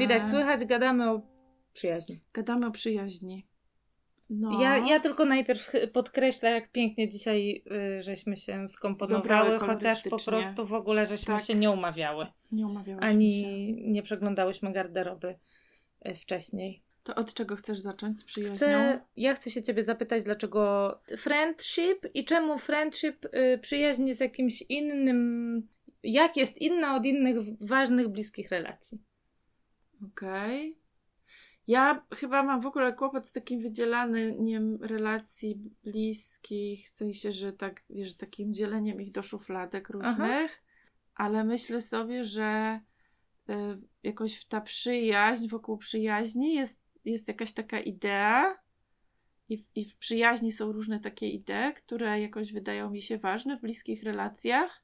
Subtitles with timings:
[0.00, 1.20] Widać, słychać, gadamy o
[1.72, 2.20] przyjaźni.
[2.32, 3.46] Gadamy o przyjaźni.
[4.30, 4.62] No.
[4.62, 7.64] Ja, ja tylko najpierw podkreślę, jak pięknie dzisiaj
[7.98, 11.44] y, żeśmy się skomponowały, Dobrały chociaż po prostu w ogóle żeśmy Tak.
[11.44, 12.26] się nie umawiały.
[12.52, 13.72] Nie umawiałyśmy Ani się.
[13.90, 15.34] nie przeglądałyśmy garderoby
[16.08, 16.82] y, wcześniej.
[17.02, 18.56] To od czego chcesz zacząć z przyjaźnią?
[18.56, 24.62] Chcę, ja chcę się ciebie zapytać, dlaczego friendship i czemu friendship, y, przyjaźń jest jakimś
[24.62, 25.68] innym,
[26.02, 28.98] jak jest inna od innych ważnych, bliskich relacji?
[30.06, 30.80] Okej.
[31.66, 37.82] Ja chyba mam w ogóle kłopot z takim wydzielaniem relacji bliskich, w sensie, że tak,
[37.90, 40.62] wiesz, takim dzieleniem ich do szufladek różnych,
[41.14, 42.80] ale myślę sobie, że
[43.50, 43.52] y,
[44.02, 48.58] jakoś ta przyjaźń, wokół przyjaźni jest, jest jakaś taka idea
[49.48, 53.56] i w, i w przyjaźni są różne takie idee, które jakoś wydają mi się ważne
[53.56, 54.82] w bliskich relacjach.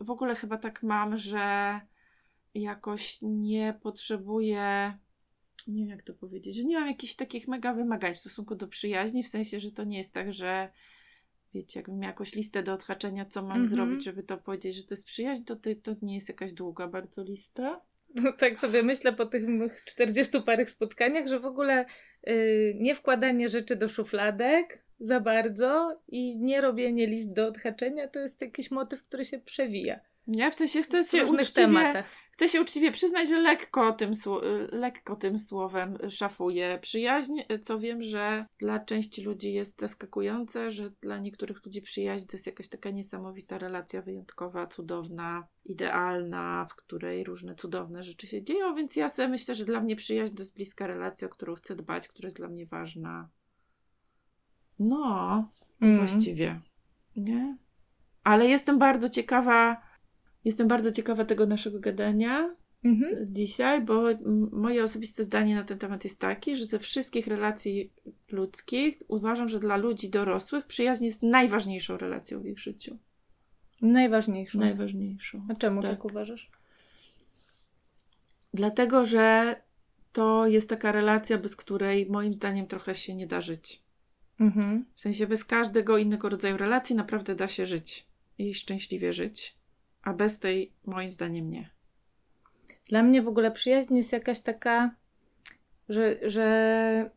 [0.00, 1.80] W ogóle chyba tak mam, że
[2.54, 4.98] jakoś nie potrzebuję,
[5.66, 8.68] nie wiem jak to powiedzieć, że nie mam jakichś takich mega wymagań w stosunku do
[8.68, 10.68] przyjaźni, w sensie, że to nie jest tak, że
[11.54, 13.66] wiecie, jakbym miała jakąś listę do odhaczenia, co mam Mhm.
[13.66, 17.24] zrobić, żeby to powiedzieć, że to jest przyjaźń, to, to, nie jest jakaś długa bardzo
[17.24, 17.80] lista.
[18.14, 21.86] No, tak sobie myślę po tych mych 40 parych spotkaniach, że w ogóle
[22.28, 28.20] y, nie wkładanie rzeczy do szufladek za bardzo i nie robienie list do odhaczenia to
[28.20, 32.06] jest jakiś motyw, który się przewija Nie, w sensie chcę się uczciwie, tematach.
[32.30, 34.40] chcę się uczciwie przyznać, że lekko tym, sło-
[34.72, 41.18] lekko tym słowem szafuję przyjaźń, co wiem, że dla części ludzi jest zaskakujące, że dla
[41.18, 47.54] niektórych ludzi przyjaźń to jest jakaś taka niesamowita relacja, wyjątkowa, cudowna, idealna, w której różne
[47.54, 50.86] cudowne rzeczy się dzieją, więc ja sobie myślę, że dla mnie przyjaźń to jest bliska
[50.86, 53.28] relacja, o którą chcę dbać, która jest dla mnie ważna.
[54.78, 55.48] No,
[55.80, 55.98] Mm.
[55.98, 56.60] właściwie.
[57.16, 57.56] Nie?
[58.24, 59.82] Ale jestem bardzo ciekawa,
[60.44, 63.34] jestem bardzo ciekawa tego naszego gadania Mhm.
[63.34, 64.02] dzisiaj, bo
[64.52, 67.92] moje osobiste zdanie na ten temat jest takie, że ze wszystkich relacji
[68.30, 72.98] ludzkich uważam, że dla ludzi dorosłych przyjaźń jest najważniejszą relacją w ich życiu.
[73.82, 74.58] Najważniejszą.
[74.58, 75.46] Najważniejszą.
[75.50, 76.04] A czemu tak, Tak.
[76.04, 76.50] uważasz?
[78.54, 79.56] Dlatego, że
[80.12, 83.82] to jest taka relacja, bez której moim zdaniem trochę się nie da żyć.
[84.40, 84.84] Mhm.
[84.94, 88.06] W sensie bez każdego innego rodzaju relacji naprawdę da się żyć
[88.38, 89.56] i szczęśliwie żyć,
[90.02, 91.70] a bez tej moim zdaniem nie.
[92.88, 94.94] Dla mnie w ogóle przyjaźń jest jakaś taka,
[95.88, 97.10] że, że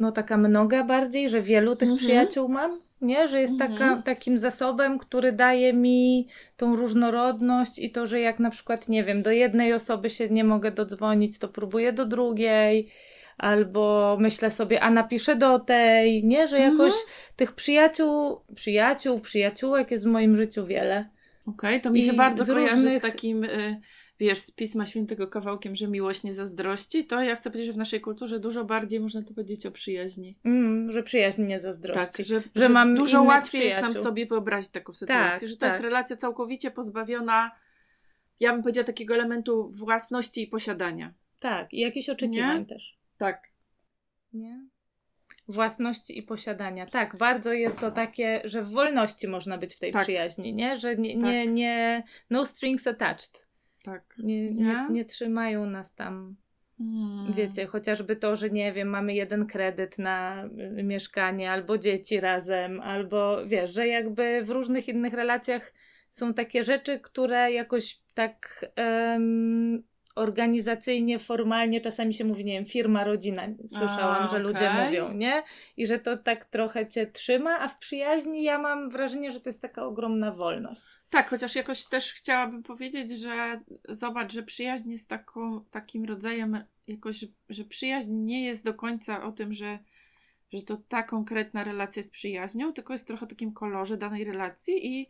[0.00, 1.98] no taka mnoga bardziej, że wielu tych Mhm.
[1.98, 3.28] przyjaciół mam, nie?
[3.28, 3.72] Że jest Mhm.
[3.72, 9.04] taka, takim zasobem, który daje mi tą różnorodność i to, że jak na przykład, nie
[9.04, 12.88] wiem, do jednej osoby się nie mogę dodzwonić, to próbuję do drugiej,
[13.38, 16.46] albo myślę sobie, a napiszę do tej, nie?
[16.48, 17.04] Że jakoś Mhm.
[17.36, 21.08] tych przyjaciół, przyjaciół, przyjaciółek jest w moim życiu wiele.
[21.46, 23.80] Okej, to mi się I bardzo kojarzy różnych- z takim, y,
[24.20, 27.04] wiesz, z Pisma Świętego kawałkiem, że miłość nie zazdrości.
[27.04, 30.38] To ja chcę powiedzieć, że w naszej kulturze dużo bardziej można to powiedzieć o przyjaźni.
[30.44, 32.16] Mm, że przyjaźń nie zazdrości.
[32.16, 34.02] Tak, że, że, mam dużo łatwiej jest nam przyjaciół.
[34.04, 35.70] sobie wyobrazić taką sytuację, Tak, że to tak.
[35.72, 37.50] jest relacja całkowicie pozbawiona,
[38.40, 41.14] ja bym powiedziała, takiego elementu własności i posiadania.
[41.40, 42.66] Tak, i jakichś oczekiwań Nie?
[42.66, 42.98] też.
[43.18, 43.48] Tak.
[44.32, 44.66] Nie?
[45.48, 46.86] Własności i posiadania.
[46.86, 50.02] Tak, bardzo jest to takie, że w wolności można być w tej Tak.
[50.02, 50.76] przyjaźni, nie?
[50.76, 51.54] Że nie, nie, Tak.
[51.54, 53.46] nie no strings attached.
[53.84, 54.14] Tak.
[54.18, 55.04] Nie, nie, Nie?
[55.04, 56.36] trzymają nas tam,
[56.78, 57.32] Hmm.
[57.32, 60.44] wiecie, chociażby to, że nie wiem, mamy jeden kredyt na
[60.78, 65.72] y, mieszkanie, albo dzieci razem, albo wiesz, że jakby w różnych innych relacjach
[66.10, 69.82] są takie rzeczy, które jakoś tak em,
[70.16, 73.42] organizacyjnie, formalnie czasami się mówi, nie wiem, firma, rodzina.
[73.68, 74.84] Słyszałam, A, że ludzie okej.
[74.86, 75.42] mówią, nie?
[75.76, 79.48] I że to tak trochę cię trzyma, a w przyjaźni ja mam wrażenie, że to
[79.48, 80.82] jest taka ogromna wolność.
[81.10, 87.24] Tak, chociaż jakoś też chciałabym powiedzieć, że zobacz, że przyjaźń jest taką, takim rodzajem jakoś,
[87.48, 89.78] że, przyjaźń nie jest do końca o tym, że,
[90.52, 95.08] że to ta konkretna relacja jest przyjaźnią, tylko jest trochę takim kolorze danej relacji i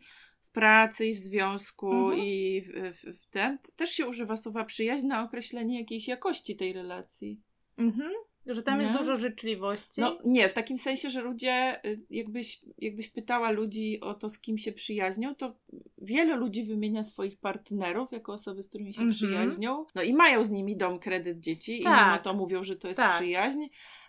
[0.59, 2.19] pracy, i w związku, Mhm.
[2.19, 6.73] i w, w, w ten też się używa słowa przyjaźń na określenie jakiejś jakości tej
[6.73, 7.41] relacji.
[7.77, 8.11] Mhm.
[8.45, 8.97] Że tam jest Nie?
[8.97, 10.01] dużo życzliwości.
[10.01, 14.39] No nie, w takim sensie, że ludzie, y, jakbyś, jakbyś pytała ludzi o to, z
[14.39, 15.55] kim się przyjaźnią, to
[15.97, 19.15] wiele ludzi wymienia swoich partnerów jako osoby, z którymi się Mhm.
[19.15, 19.85] przyjaźnią.
[19.95, 22.07] No i mają z nimi dom, kredyt, dzieci i Tak.
[22.07, 23.15] mimo to mówią, że to jest Tak.
[23.15, 23.65] przyjaźń.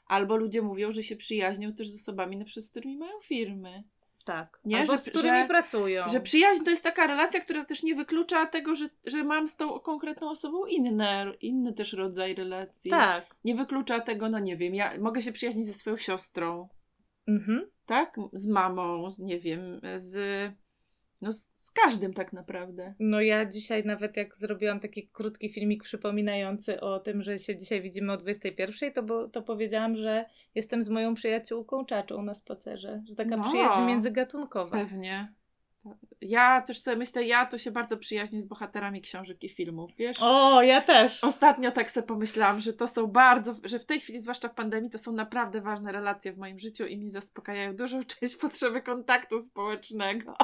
[0.06, 3.85] Albo ludzie mówią, że się przyjaźnią też z osobami, na przykład, z którymi mają firmy.
[4.28, 4.60] Tak.
[4.64, 6.08] Nie, Albo że- z którymi że- pracują.
[6.08, 9.56] Że przyjaźń to jest taka relacja, która też nie wyklucza tego, że, że mam z
[9.56, 12.90] tą konkretną osobą inne, inny też rodzaj relacji.
[12.90, 13.36] Tak.
[13.44, 16.69] Nie wyklucza tego, no nie wiem, ja mogę się przyjaźnić ze swoją siostrą,
[17.28, 17.70] Mhm.
[17.86, 18.16] tak?
[18.32, 20.19] Z mamą, nie wiem, z
[21.20, 22.94] No z, z każdym tak naprawdę.
[23.00, 27.82] No ja dzisiaj nawet jak zrobiłam taki krótki filmik przypominający o tym, że się dzisiaj
[27.82, 30.25] widzimy o 21, to, bo, to powiedziałam, że
[30.55, 33.03] jestem z moją przyjaciółką czaczą na spacerze.
[33.09, 33.44] Że taka No.
[33.44, 34.70] przyjaźń międzygatunkowa.
[34.79, 35.32] Pewnie.
[36.20, 40.17] Ja też sobie myślę, ja to się bardzo przyjaźnię z bohaterami książek i filmów, wiesz?
[40.21, 41.25] O, ja też.
[41.25, 44.91] Ostatnio tak sobie pomyślałam, że to są bardzo, że w tej chwili, zwłaszcza w pandemii,
[44.91, 49.41] to są naprawdę ważne relacje w moim życiu i mi zaspokajają dużą część potrzeby kontaktu
[49.41, 50.37] społecznego.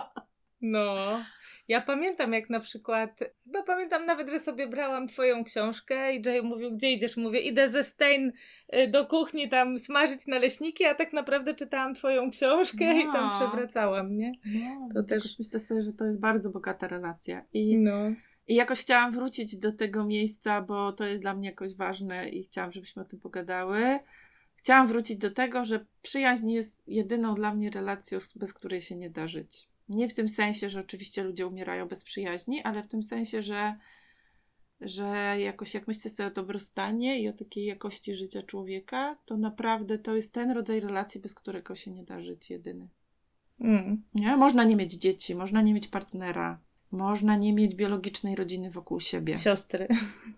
[0.64, 1.20] No.
[1.69, 6.43] Ja pamiętam jak na przykład, chyba pamiętam nawet, że sobie brałam twoją książkę i Jay
[6.43, 7.16] mówił, gdzie idziesz?
[7.16, 8.32] Mówię, idę ze Stein
[8.76, 13.31] y, do kuchni tam smażyć naleśniki, a tak naprawdę czytałam twoją książkę i tam No.
[13.34, 14.32] przewracałam, nie?
[14.44, 17.44] No, To też myślę sobie, że to jest bardzo bogata relacja.
[17.52, 18.12] I, No.
[18.49, 22.43] I jakoś chciałam wrócić do tego miejsca, bo to jest dla mnie jakoś ważne i
[22.43, 23.99] chciałam, żebyśmy o tym pogadały.
[24.56, 29.10] Chciałam wrócić do tego, że przyjaźń jest jedyną dla mnie relacją, bez której się nie
[29.10, 29.69] da żyć.
[29.88, 33.76] Nie w tym sensie, że oczywiście ludzie umierają bez przyjaźni, ale w tym sensie, że,
[34.81, 39.98] że jakoś jak myślę sobie o dobrostanie i o takiej jakości życia człowieka, to naprawdę
[39.98, 42.88] to jest ten rodzaj relacji, bez którego się nie da żyć jedyny.
[43.60, 44.02] Mm.
[44.14, 44.36] Nie?
[44.36, 46.60] Można nie mieć dzieci, można nie mieć partnera,
[46.90, 49.38] można nie mieć biologicznej rodziny wokół siebie.
[49.38, 49.88] Siostry.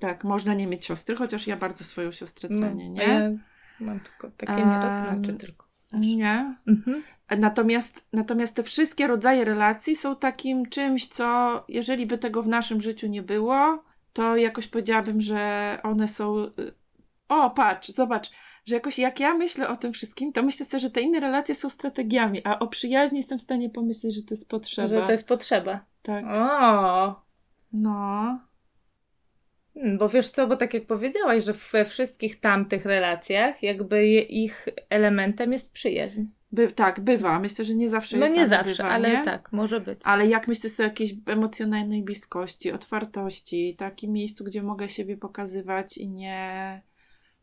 [0.01, 3.03] Tak, można nie mieć siostry, chociaż ja bardzo swoją siostrę No, cenię, a nie?
[3.03, 3.31] Ja
[3.81, 5.66] mam tylko takie nie znaczy tylko.
[5.93, 6.57] Nie.
[6.67, 7.03] Mhm.
[7.39, 12.81] Natomiast, natomiast te wszystkie rodzaje relacji są takim czymś, co jeżeli by tego w naszym
[12.81, 16.39] życiu nie było, to jakoś powiedziałabym, że one są.
[16.39, 16.75] y,
[17.29, 18.31] O, patrz, zobacz,
[18.67, 21.55] że jakoś jak ja myślę o tym wszystkim, to myślę sobie, że te inne relacje
[21.55, 24.89] są strategiami, a o przyjaźni jestem w stanie pomyśleć, że to jest potrzeba.
[24.89, 25.81] Że to jest potrzeba.
[26.03, 26.25] Tak.
[26.29, 27.23] O,
[27.73, 28.39] No.
[29.79, 34.69] Hmm, Bo wiesz co, bo tak jak powiedziałaś, że we wszystkich tamtych relacjach jakby ich
[34.91, 36.23] elementem jest przyjaźń.
[36.53, 37.39] By, tak, bywa.
[37.41, 39.25] Myślę, że nie zawsze No jest nie ale zawsze, bywa, ale nie?
[39.25, 40.01] tak, może być.
[40.05, 45.99] Ale jak myślę sobie o jakiejś emocjonalnej bliskości, otwartości, takim miejscu, gdzie mogę siebie pokazywać
[45.99, 46.83] i nie,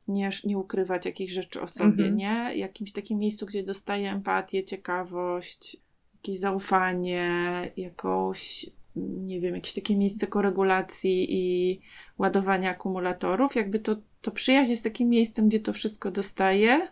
[0.08, 2.16] nie, nie ukrywać jakichś rzeczy o sobie, Mhm.
[2.16, 2.52] nie?
[2.56, 5.78] Jakimś takim miejscu, gdzie dostaję empatię, ciekawość,
[6.16, 7.32] jakieś zaufanie,
[7.78, 8.66] jakąś,
[8.96, 11.80] nie wiem, jakieś takie miejsce koregulacji i
[12.18, 13.56] ładowania akumulatorów.
[13.56, 16.88] Jakby to, to przyjaźń jest takim miejscem, gdzie to wszystko dostaję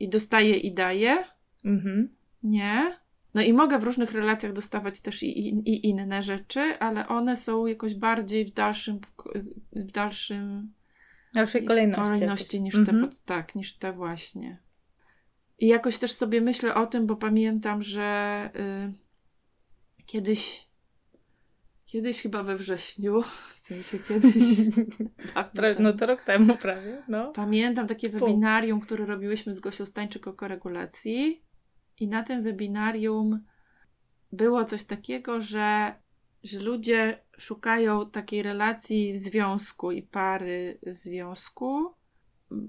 [0.00, 1.24] i dostaję i daję.
[1.64, 2.16] Mhm.
[2.42, 2.98] Nie.
[3.34, 7.36] No i mogę w różnych relacjach dostawać też i, i, i inne rzeczy, ale one
[7.36, 9.00] są jakoś bardziej w dalszym,
[9.72, 10.72] w dalszym
[11.34, 12.02] dalszej kolejności.
[12.02, 13.08] kolejności niż Mhm.
[13.08, 14.58] te, tak, niż te właśnie.
[15.58, 20.67] I jakoś też sobie myślę o tym, bo pamiętam, że y, kiedyś,
[21.88, 23.22] kiedyś chyba we wrześniu,
[23.56, 24.34] w sensie kiedyś,
[25.54, 27.32] temu, No to rok temu prawie, no.
[27.32, 31.42] Pamiętam takie webinarium, które robiłyśmy z Gosią Stańczyk o koregulacji
[32.00, 33.44] i na tym webinarium
[34.32, 35.94] było coś takiego, że,
[36.42, 41.94] że ludzie szukają takiej relacji w związku i pary w związku,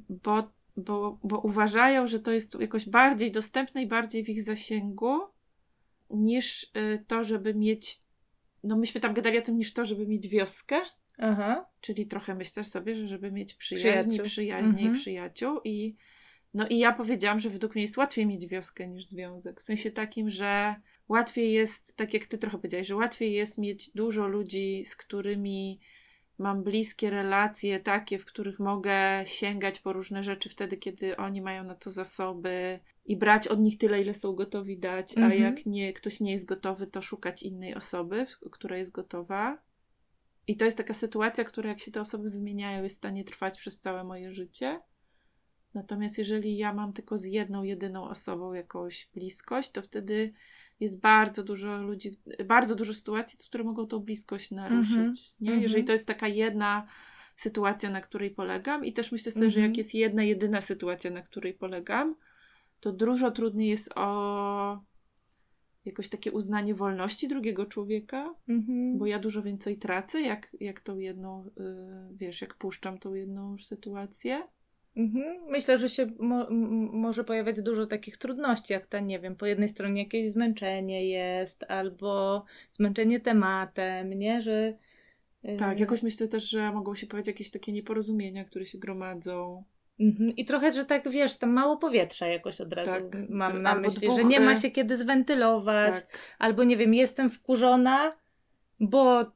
[0.10, 5.20] bo, bo, bo uważają, że to jest jakoś bardziej dostępne i bardziej w ich zasięgu
[6.10, 8.09] niż y, to, żeby mieć,
[8.64, 10.82] no myśmy tam gadali o tym, niż to, żeby mieć wioskę,
[11.22, 11.66] Aha.
[11.82, 14.26] Czyli trochę myślę sobie, że żeby mieć przyjaźń, Przyjaciół.
[14.26, 14.96] przyjaźnie Mhm.
[14.96, 15.60] i przyjaciół.
[15.64, 15.96] I,
[16.54, 19.60] no i ja powiedziałam, że według mnie jest łatwiej mieć wioskę niż związek.
[19.60, 20.76] W sensie takim, że
[21.10, 25.80] łatwiej jest, tak jak ty trochę powiedziałeś, że łatwiej jest mieć dużo ludzi, z którymi
[26.40, 31.64] mam bliskie relacje, takie, w których mogę sięgać po różne rzeczy wtedy, kiedy oni mają
[31.64, 35.42] na to zasoby i brać od nich tyle, ile są gotowi dać, a Mhm.
[35.42, 39.58] jak nie, ktoś nie jest gotowy, to szukać innej osoby, która jest gotowa.
[40.48, 43.58] I to jest taka sytuacja, która jak się te osoby wymieniają, jest w stanie trwać
[43.58, 44.80] przez całe moje życie.
[45.74, 50.34] Natomiast jeżeli ja mam tylko z jedną, jedyną osobą jakąś bliskość, to wtedy
[50.80, 52.12] jest bardzo dużo ludzi,
[52.46, 54.96] bardzo dużo sytuacji, które mogą tą bliskość naruszyć.
[54.96, 55.14] Mhm.
[55.40, 55.50] Nie?
[55.50, 55.62] Mhm.
[55.62, 56.88] Jeżeli to jest taka jedna
[57.36, 59.72] sytuacja, na której polegam, i też myślę sobie, że Mhm.
[59.72, 62.16] jak jest jedna, jedyna sytuacja, na której polegam,
[62.80, 64.80] to dużo trudniej jest o
[65.86, 68.98] jakoś takie uznanie wolności drugiego człowieka, Mhm.
[68.98, 71.52] bo ja dużo więcej tracę, jak, jak tą jedną, y,
[72.12, 74.48] wiesz, jak puszczam tą jedną sytuację.
[75.00, 75.38] Mhm.
[75.50, 76.48] Myślę, że się mo-
[76.92, 81.66] może pojawiać dużo takich trudności, jak ta, nie wiem, po jednej stronie jakieś zmęczenie jest,
[81.68, 84.74] albo zmęczenie tematem, nie, że...
[85.46, 89.64] y, Tak, jakoś myślę też, że mogą się pojawić jakieś takie nieporozumienia, które się gromadzą.
[90.00, 90.36] Mhm.
[90.36, 94.08] I trochę, że tak wiesz, tam mało powietrza jakoś od razu Tak, mam na myśli,
[94.08, 98.14] dwóch, że nie ma e, się kiedy zwentylować, Tak, albo nie wiem, jestem wkurzona,
[98.80, 99.32] bo,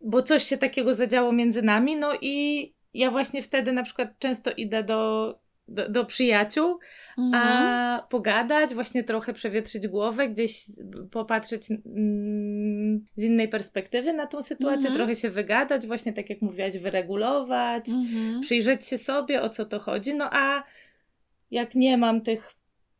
[0.00, 4.50] bo coś się takiego zadziało między nami, no i ja właśnie wtedy na przykład często
[4.50, 5.34] idę do
[5.68, 6.78] do, do przyjaciół,
[7.18, 7.44] Mhm.
[7.44, 10.64] a pogadać, właśnie trochę przewietrzyć głowę, gdzieś
[11.10, 14.94] popatrzeć mm, z innej perspektywy na tą sytuację, Mhm.
[14.94, 18.40] trochę się wygadać, właśnie tak jak mówiłaś, wyregulować, Mhm.
[18.40, 20.14] przyjrzeć się sobie, o co to chodzi.
[20.14, 20.62] No a
[21.50, 22.54] jak nie mam tych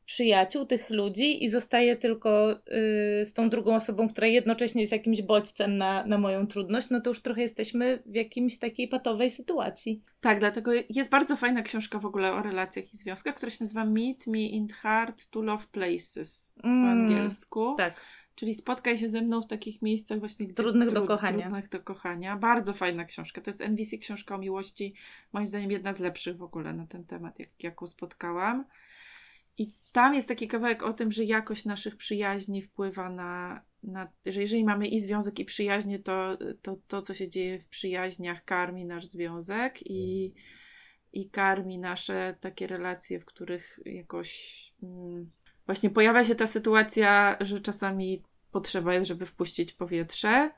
[0.08, 5.22] przyjaciół, tych ludzi i zostaję tylko y, z tą drugą osobą, która jednocześnie jest jakimś
[5.22, 10.02] bodźcem na, na moją trudność, no to już trochę jesteśmy w jakimś takiej patowej sytuacji.
[10.20, 13.84] Tak, dlatego jest bardzo fajna książka w ogóle o relacjach i związkach, która się nazywa
[13.84, 17.74] Meet Me in Hard to Love Places po Mm, angielsku.
[17.76, 17.94] Tak.
[18.34, 21.38] Czyli spotkaj się ze mną w takich miejscach właśnie gdzie Trudnych do kochania.
[21.38, 22.36] Trudnych do kochania.
[22.36, 23.40] Bardzo fajna książka.
[23.40, 24.94] To jest NVC książka o miłości.
[25.32, 28.64] Moim zdaniem jedna z lepszych w ogóle na ten temat, jak, jaką spotkałam.
[29.58, 34.40] I tam jest taki kawałek o tym, że jakość naszych przyjaźni wpływa na, na że
[34.40, 38.84] jeżeli mamy i związek, i przyjaźnie, to, to to, co się dzieje w przyjaźniach, karmi
[38.84, 40.34] nasz związek i,
[41.12, 45.30] i karmi nasze takie relacje, w których jakoś mm,
[45.66, 48.22] właśnie pojawia się ta sytuacja, że czasami
[48.52, 50.50] potrzeba jest, żeby wpuścić powietrze.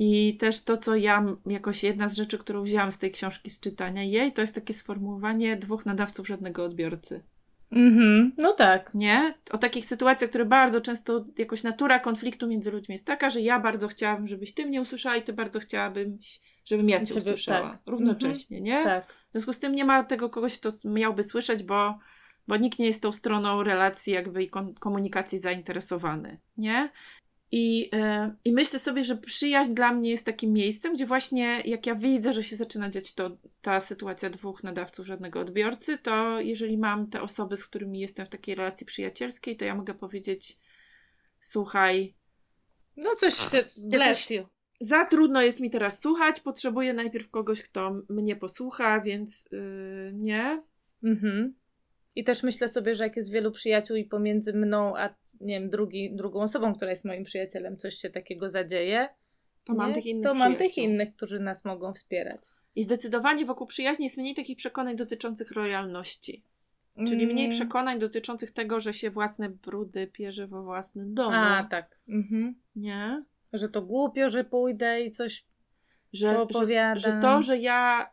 [0.00, 3.60] I też to, co ja jakoś jedna z rzeczy, którą wzięłam z tej książki z
[3.60, 7.22] czytania jej, to jest takie sformułowanie dwóch nadawców żadnego odbiorcy.
[7.72, 8.94] Mhm, no tak.
[8.94, 9.34] Nie?
[9.50, 13.60] O takich sytuacjach, które bardzo często jakoś natura konfliktu między ludźmi jest taka, że ja
[13.60, 17.70] bardzo chciałabym, żebyś ty mnie usłyszała i ty bardzo chciałabyś, żebym ja cię Ciebie- usłyszała.
[17.70, 17.80] tak.
[17.86, 18.84] Równocześnie, nie?
[18.84, 19.12] Tak.
[19.28, 21.98] W związku z tym nie ma tego kogoś, kto miałby słyszeć, bo,
[22.48, 26.90] bo nikt nie jest tą stroną relacji jakby i komunikacji zainteresowany, nie?
[27.52, 31.86] I, e, I myślę sobie, że przyjaźń dla mnie jest takim miejscem, gdzie właśnie jak
[31.86, 36.78] ja widzę, że się zaczyna dziać to, ta sytuacja dwóch nadawców, żadnego odbiorcy, to jeżeli
[36.78, 40.56] mam te osoby, z którymi jestem w takiej relacji przyjacielskiej, to ja mogę powiedzieć
[41.40, 42.14] słuchaj,
[42.98, 43.64] No coś się...
[43.76, 44.46] Bless you.
[44.80, 50.62] za trudno jest mi teraz słuchać, potrzebuję najpierw kogoś, kto mnie posłucha, więc yy, nie.
[51.04, 51.54] Mhm.
[52.14, 55.70] I też myślę sobie, że jak jest wielu przyjaciół i pomiędzy mną a nie wiem,
[55.70, 59.08] drugi, drugą osobą, która jest moim przyjacielem, coś się takiego zadzieje,
[59.64, 62.40] To mam tych innych to mam tych innych, którzy nas mogą wspierać.
[62.76, 66.42] I zdecydowanie wokół przyjaźni jest mniej takich przekonań dotyczących lojalności.
[67.06, 67.56] Czyli mniej Mm.
[67.56, 71.36] przekonań dotyczących tego, że się własne brudy pierze we własnym domu.
[71.36, 71.98] A, tak.
[72.08, 72.54] Mhm.
[72.76, 73.24] Nie?
[73.52, 75.44] Że to głupio, że pójdę i coś
[76.12, 78.10] Że, że, że to, że ja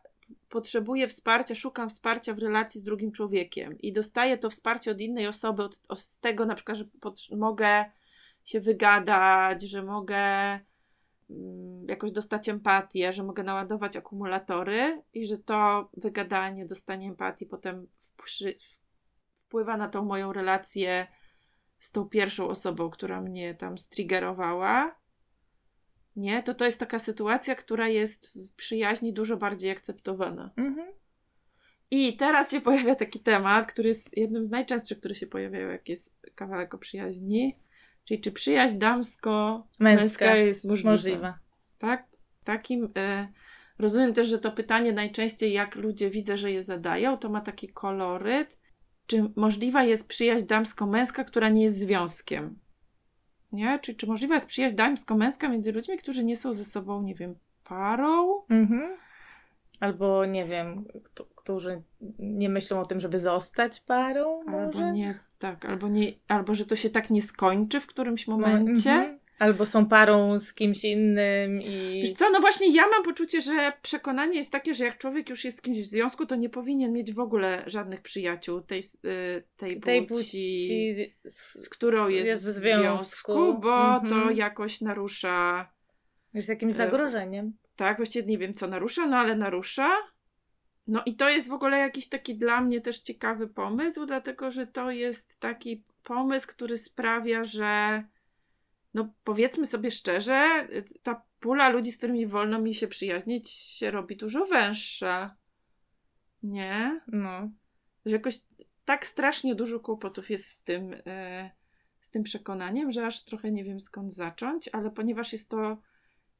[0.48, 5.26] potrzebuję wsparcia, szukam wsparcia w relacji z drugim człowiekiem i dostaję to wsparcie od innej
[5.26, 7.84] osoby, od, od, z tego na przykład, że mogę
[8.44, 10.16] się wygadać, że mogę
[11.30, 17.86] mm, jakoś dostać empatię, że mogę naładować akumulatory i że to wygadanie, dostanie empatii potem
[19.34, 21.06] wpływa na tą moją relację
[21.78, 24.94] z tą pierwszą osobą, która mnie tam striggerowała.
[26.16, 30.50] Nie, to to jest taka sytuacja, która jest w przyjaźni dużo bardziej akceptowana.
[30.56, 30.86] Mhm.
[31.90, 35.88] I teraz się pojawia taki temat, który jest jednym z najczęstszych, które się pojawiają, jak
[35.88, 37.56] jest kawałek o przyjaźni.
[38.04, 40.36] Czyli czy przyjaźń damsko-męska Męska.
[40.36, 40.90] jest możliwa?
[40.90, 41.34] Możliwe.
[41.78, 42.06] Tak?
[42.44, 42.88] Takim.
[42.96, 43.28] E,
[43.78, 47.68] rozumiem też, że to pytanie najczęściej, jak ludzie widzę, że je zadają, to ma taki
[47.68, 48.58] koloryt.
[49.06, 52.58] Czy możliwa jest przyjaźń damsko-męska, która nie jest związkiem?
[53.52, 53.78] Nie?
[53.78, 57.34] Czy, czy możliwa jest przyjaźń damsko-męska między ludźmi, którzy nie są ze sobą, nie wiem,
[57.64, 58.42] parą?
[58.50, 58.96] Mhm.
[59.80, 61.82] Albo nie wiem, kto, którzy
[62.18, 64.40] nie myślą o tym, żeby zostać parą.
[64.46, 64.92] Albo może?
[64.92, 68.92] nie tak, albo, nie, albo że to się tak nie skończy w którymś momencie.
[68.92, 69.15] Mhm.
[69.38, 72.00] Albo są parą z kimś innym i.
[72.02, 75.44] Wiesz co, no właśnie ja mam poczucie, że przekonanie jest takie, że jak człowiek już
[75.44, 79.42] jest z kimś w związku, to nie powinien mieć w ogóle żadnych przyjaciół tej, y,
[79.56, 84.36] tej, tej płci, płci, z którą jest, w w związku, bo to Mhm.
[84.36, 85.68] jakoś narusza,
[86.34, 87.52] Jest jakimś E, zagrożeniem.
[87.76, 89.90] tak, właściwie nie wiem co narusza, no ale narusza.
[90.86, 94.66] No i to jest w ogóle jakiś taki dla mnie też ciekawy pomysł, dlatego że
[94.66, 98.02] to jest taki pomysł, który sprawia, że
[98.96, 100.68] no powiedzmy sobie szczerze,
[101.02, 105.36] ta pula ludzi, z którymi wolno mi się przyjaźnić, się robi dużo węższa.
[106.42, 107.00] Nie?
[107.06, 107.50] No.
[108.06, 108.38] Że jakoś
[108.84, 111.50] tak strasznie dużo kłopotów jest z tym, e,
[112.00, 115.78] z tym przekonaniem, że aż trochę nie wiem skąd zacząć, ale ponieważ jest to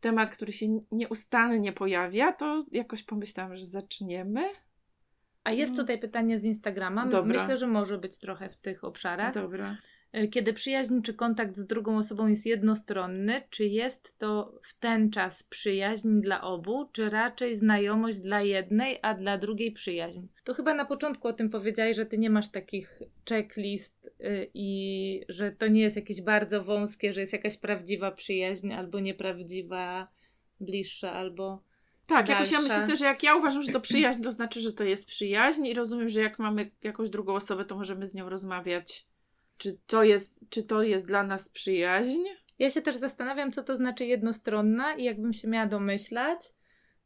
[0.00, 4.48] temat, który się nieustannie pojawia, to jakoś pomyślałam, że zaczniemy.
[5.44, 5.78] A jest No.
[5.78, 7.06] tutaj pytanie z Instagrama.
[7.06, 7.32] Dobra.
[7.38, 9.34] Myślę, że może być trochę w tych obszarach.
[9.34, 9.76] Dobra.
[10.16, 15.10] E, Kiedy przyjaźń czy kontakt z drugą osobą jest jednostronny, czy jest to w ten
[15.10, 20.20] czas przyjaźń dla obu, czy raczej znajomość dla jednej, a dla drugiej przyjaźń?
[20.44, 25.20] To chyba na początku o tym powiedziałeś, że ty nie masz takich checklist y, i
[25.28, 30.08] że to nie jest jakieś bardzo wąskie, że jest jakaś prawdziwa przyjaźń albo nieprawdziwa,
[30.60, 31.62] bliższa, albo
[32.06, 34.84] Tak, jakoś ja myślę że jak ja uważam, że to przyjaźń, to znaczy, że to
[34.84, 39.06] jest przyjaźń i rozumiem, że jak mamy jakąś drugą osobę, to możemy z nią rozmawiać.
[39.58, 42.22] Czy to jest, czy to jest dla nas przyjaźń?
[42.58, 46.40] Ja się też zastanawiam, co to znaczy jednostronna i jakbym się miała domyślać,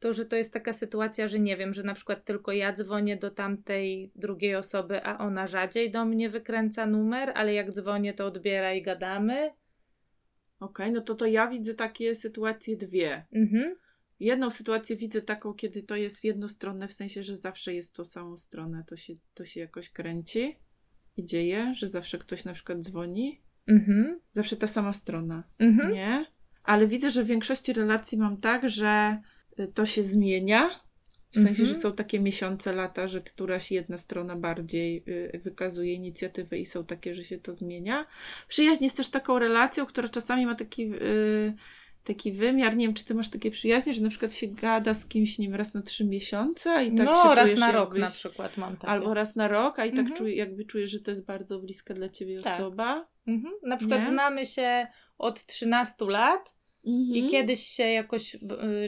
[0.00, 3.16] to że to jest taka sytuacja, że nie wiem, że na przykład tylko ja dzwonię
[3.16, 8.26] do tamtej drugiej osoby, a ona rzadziej do mnie wykręca numer, ale jak dzwonię, to
[8.26, 9.50] odbiera i gadamy.
[10.60, 13.26] Okej, no to to ja widzę takie sytuacje dwie.
[13.32, 13.76] Mhm.
[14.20, 18.36] Jedną sytuację widzę taką, kiedy to jest jednostronne, w sensie, że zawsze jest to samą
[18.36, 20.56] stronę, to się, to się jakoś kręci
[21.16, 24.20] i dzieje, że zawsze ktoś na przykład dzwoni, Mhm.
[24.32, 25.92] zawsze ta sama strona, Mhm.
[25.92, 26.26] nie?
[26.64, 29.22] Ale widzę, że w większości relacji mam tak, że
[29.60, 30.70] y, to się zmienia,
[31.30, 31.68] w sensie, Mhm.
[31.68, 36.84] że są takie miesiące, lata, że któraś jedna strona bardziej y, wykazuje inicjatywę i są
[36.84, 38.06] takie, że się to zmienia.
[38.48, 41.54] Przyjaźń jest też taką relacją, która czasami ma taki, y,
[42.04, 42.76] taki wymiar.
[42.76, 45.46] Nie wiem, czy ty masz takie przyjaźnie, że na przykład się gada z kimś, nie
[45.46, 48.10] wiem, raz na trzy miesiące i tak no, się raz czujesz na rok jakbyś, na
[48.10, 48.88] przykład mam takie.
[48.92, 50.16] Albo raz na rok, a i tak Mhm.
[50.18, 52.60] czuj, jakby czujesz, że to jest bardzo bliska dla ciebie Tak.
[52.60, 53.06] osoba.
[53.26, 53.54] Mhm.
[53.62, 54.06] Na przykład Nie?
[54.06, 54.86] znamy się
[55.18, 56.54] od 13 lat
[56.84, 57.30] i Mhm.
[57.30, 58.38] kiedyś się jakoś y,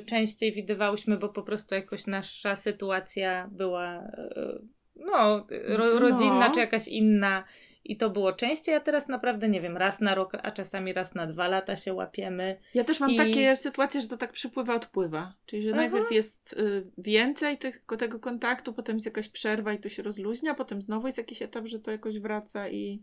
[0.06, 4.62] częściej widywałyśmy, bo po prostu jakoś nasza sytuacja była y,
[4.96, 5.98] no, ro, No.
[5.98, 7.44] rodzinna czy jakaś inna
[7.84, 11.14] i to było częściej, a teraz naprawdę nie wiem, raz na rok, a czasami raz
[11.14, 12.58] na dwa lata się łapiemy.
[12.74, 15.34] Ja też mam I- takie sytuacje, że to tak przypływa, odpływa.
[15.46, 15.76] Czyli, że Aha.
[15.76, 20.54] najpierw jest y, więcej tych, tego kontaktu, potem jest jakaś przerwa i to się rozluźnia,
[20.54, 23.02] potem znowu jest jakiś etap, że to jakoś wraca i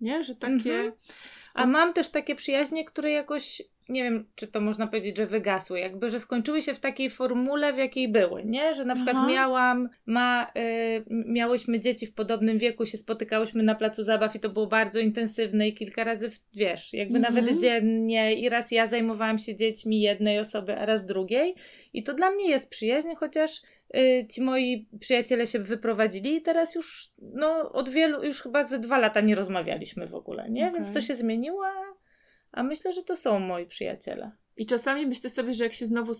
[0.00, 0.74] nie, że takie...
[0.74, 0.92] Mhm.
[1.54, 5.80] A mam też takie przyjaźnie, które jakoś, nie wiem, czy to można powiedzieć, że wygasły,
[5.80, 8.74] jakby, że skończyły się w takiej formule, w jakiej były, nie?
[8.74, 9.28] Że na przykład Aha.
[9.28, 14.48] miałam, ma, y, miałyśmy dzieci w podobnym wieku, się spotykałyśmy na placu zabaw i to
[14.48, 17.34] było bardzo intensywne i kilka razy, w, wiesz, jakby Mhm.
[17.34, 21.54] nawet dziennie i raz ja zajmowałam się dziećmi jednej osoby, a raz drugiej
[21.92, 23.62] i to dla mnie jest przyjaźń, chociaż
[23.96, 28.78] y, ci moi przyjaciele się wyprowadzili i teraz już, no, od wielu, już chyba ze
[28.78, 30.70] dwa lata nie rozmawialiśmy w ogóle, nie?
[30.74, 31.64] Więc to się zmieniło,
[32.54, 34.32] a, myślę, że to są moi przyjaciele.
[34.56, 36.12] I czasami myślę sobie, że jak się znowu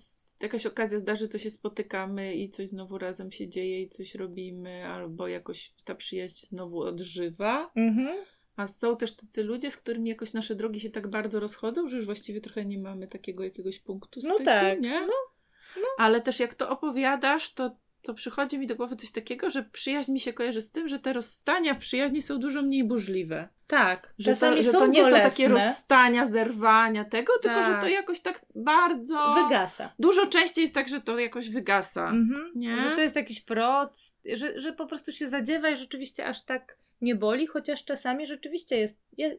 [0.43, 4.87] jakaś okazja zdarzy, to się spotykamy i coś znowu razem się dzieje i coś robimy,
[4.87, 7.71] albo jakoś ta przyjaźń znowu odżywa.
[7.77, 8.17] Mhm.
[8.57, 11.97] A są też tacy ludzie, z którymi jakoś nasze drogi się tak bardzo rozchodzą, że
[11.97, 15.01] już właściwie trochę nie mamy takiego jakiegoś punktu No styku, tak, nie?
[15.01, 19.63] no, Ale też jak to opowiadasz, to, to przychodzi mi do głowy coś takiego, że
[19.63, 23.49] przyjaźń mi się kojarzy z tym, że te rozstania w przyjaźni są dużo mniej burzliwe.
[23.67, 27.63] Tak, Że czasami to, że są to nie bolesne, są takie rozstania, zerwania tego, tylko
[27.63, 27.91] że to Tak.
[27.91, 29.35] jakoś tak bardzo...
[29.45, 29.93] wygasa.
[29.99, 32.09] Dużo częściej jest tak, że to jakoś wygasa.
[32.11, 32.53] Mhm.
[32.55, 32.81] Nie?
[32.81, 36.79] Że to jest jakiś proc, że, że po prostu się zadziewa i rzeczywiście aż tak
[37.01, 38.99] nie boli, chociaż czasami rzeczywiście jest.
[39.17, 39.39] je,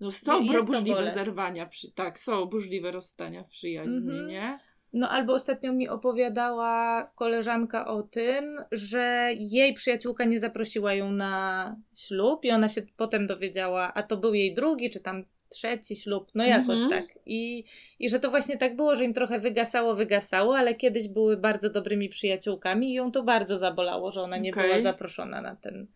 [0.00, 4.26] No są jest burzliwe zerwania, przy, tak, są burzliwe rozstania w przyjaźni, Mhm.
[4.28, 4.58] nie?
[4.96, 11.76] No albo ostatnio mi opowiadała koleżanka o tym, że jej przyjaciółka nie zaprosiła ją na
[11.96, 16.30] ślub i ona się potem dowiedziała, a to był jej drugi czy tam trzeci ślub,
[16.34, 16.90] no jakoś Mhm.
[16.90, 17.18] tak.
[17.26, 17.64] I,
[17.98, 21.70] I że to właśnie tak było, że im trochę wygasało, wygasało, ale kiedyś były bardzo
[21.70, 24.64] dobrymi przyjaciółkami i ją to bardzo zabolało, że ona nie Okej.
[24.64, 25.86] była zaproszona na ten,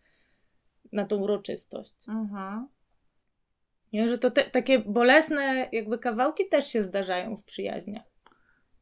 [0.91, 1.95] na tą uroczystość.
[2.07, 2.67] Aha.
[3.93, 4.09] Nie?
[4.09, 8.08] Że to te, takie bolesne jakby kawałki też się zdarzają w przyjaźniach.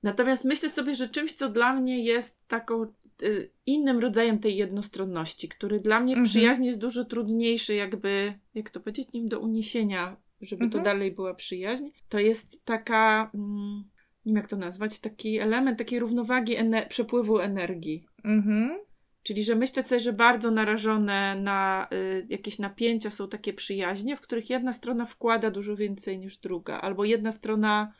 [0.07, 2.83] Natomiast myślę sobie, że czymś, co dla mnie jest taką
[3.23, 6.27] y, innym rodzajem tej jednostronności, który dla mnie Mhm.
[6.27, 10.83] przyjaźni jest dużo trudniejszy, jakby, jak to powiedzieć, nim do uniesienia, żeby to Mhm.
[10.83, 13.83] dalej była przyjaźń, to jest taka, mm,
[14.25, 18.05] nie wiem jak to nazwać, taki element takiej równowagi ener- przepływu energii.
[18.23, 18.79] Mhm.
[19.23, 24.21] Czyli, że myślę sobie, że bardzo narażone na y, jakieś napięcia są takie przyjaźnie, w
[24.21, 27.93] których jedna strona wkłada dużo więcej niż druga, albo jedna strona,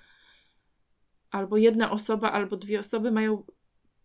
[1.32, 3.44] albo jedna osoba, albo dwie osoby mają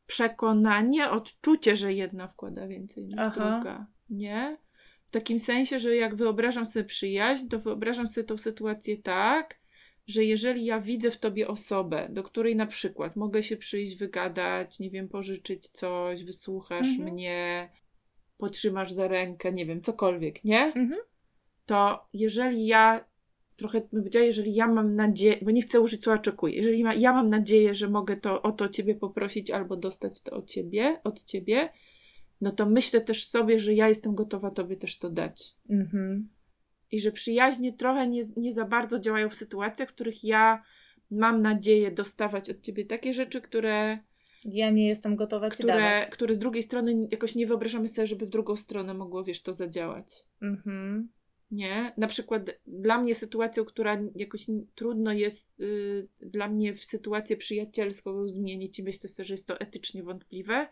[0.06, 3.60] przekonanie, odczucie, że jedna wkłada więcej niż Aha.
[3.60, 3.86] druga.
[4.10, 4.58] Nie?
[5.06, 9.60] W takim sensie, że jak wyobrażam sobie przyjaźń, to wyobrażam sobie tą sytuację tak,
[10.06, 14.80] że jeżeli ja widzę w tobie osobę, do której na przykład mogę się przyjść, wygadać,
[14.80, 17.08] nie wiem, pożyczyć coś, wysłuchasz Mhm.
[17.12, 17.70] mnie,
[18.36, 20.64] potrzymasz za rękę, nie wiem, cokolwiek, nie?
[20.64, 21.00] Mhm.
[21.66, 23.04] To jeżeli ja
[23.56, 26.94] trochę bym powiedziała, jeżeli ja mam nadzieję, bo nie chcę użyć słowa oczekuję, jeżeli ma,
[26.94, 31.00] ja mam nadzieję, że mogę to o to ciebie poprosić albo dostać to od ciebie,
[31.04, 31.68] od ciebie,
[32.40, 35.54] no to myślę też sobie, że ja jestem gotowa tobie też to dać.
[35.70, 36.28] Mhm.
[36.90, 40.62] I że przyjaźnie trochę nie, nie za bardzo działają w sytuacjach, w których ja
[41.10, 43.98] mam nadzieję dostawać od ciebie takie rzeczy, które,
[44.44, 46.10] Ja nie jestem gotowa ci które, dawać.
[46.10, 49.52] które z drugiej strony jakoś nie wyobrażamy sobie, żeby w drugą stronę mogło, wiesz, to
[49.52, 50.06] zadziałać.
[50.42, 51.08] Mhm.
[51.52, 51.92] Nie?
[51.96, 58.28] Na przykład dla mnie sytuacją, która jakoś trudno jest y, dla mnie w sytuację przyjacielską
[58.28, 60.68] zmienić i myślę sobie, że jest to etycznie wątpliwe,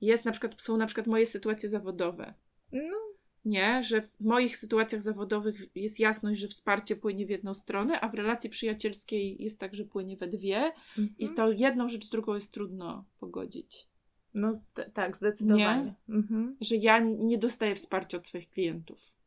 [0.00, 2.34] jest na przykład, są na przykład moje sytuacje zawodowe.
[2.72, 2.96] No,
[3.44, 8.08] Nie, że w moich sytuacjach zawodowych jest jasność, że wsparcie płynie w jedną stronę, a
[8.08, 10.72] w relacji przyjacielskiej jest tak, że płynie we dwie
[11.18, 11.34] i mhm.
[11.34, 13.88] to jedną rzecz z drugą jest trudno pogodzić.
[14.34, 14.52] no
[14.94, 15.94] tak, zdecydowanie.
[16.08, 16.56] Mhm.
[16.60, 19.19] Że ja nie dostaję wsparcia od swoich klientów.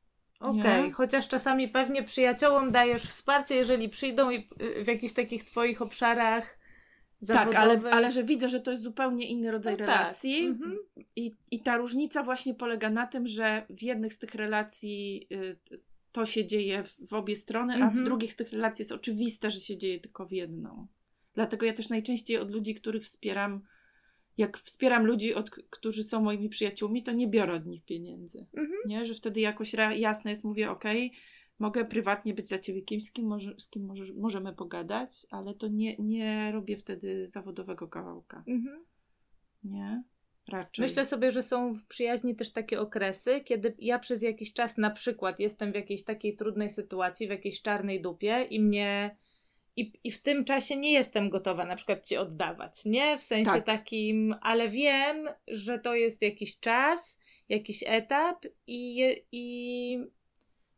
[0.43, 0.91] Okej, Nie?
[0.91, 4.47] chociaż czasami pewnie przyjaciołom dajesz wsparcie, jeżeli przyjdą i
[4.79, 6.57] y, w jakichś takich twoich obszarach
[7.21, 7.53] zawodowych.
[7.53, 10.45] Tak, ale, ale że widzę, że to jest zupełnie inny rodzaj No tak, relacji.
[10.45, 10.77] mhm.
[11.15, 15.57] I, I ta różnica właśnie polega na tym, że w jednych z tych relacji y,
[16.11, 18.05] to się dzieje w, w obie strony, a w Mhm.
[18.05, 20.87] drugich z tych relacji jest oczywiste, że się dzieje tylko w jedną.
[21.33, 23.61] Dlatego ja też najczęściej od ludzi, których wspieram,
[24.37, 28.45] jak wspieram ludzi, od, którzy są moimi przyjaciółmi, to nie biorę od nich pieniędzy.
[28.53, 28.79] Mhm.
[28.85, 29.05] Nie?
[29.05, 31.13] Że wtedy jakoś jasne jest, mówię, okej,
[31.59, 35.53] mogę prywatnie być dla ciebie kimś, z kim, może, z kim może, możemy pogadać, ale
[35.53, 38.43] to nie, nie robię wtedy zawodowego kawałka.
[38.47, 38.83] Mhm.
[39.63, 40.03] Nie?
[40.47, 40.83] Raczej.
[40.83, 44.89] Myślę sobie, że są w przyjaźni też takie okresy, kiedy ja przez jakiś czas na
[44.89, 49.17] przykład jestem w jakiejś takiej trudnej sytuacji, w jakiejś czarnej dupie i mnie.
[49.75, 53.17] I, I w tym czasie nie jestem gotowa na przykład ci oddawać, nie?
[53.17, 53.65] W sensie Tak.
[53.65, 59.97] takim, ale wiem, że to jest jakiś czas, jakiś etap i, i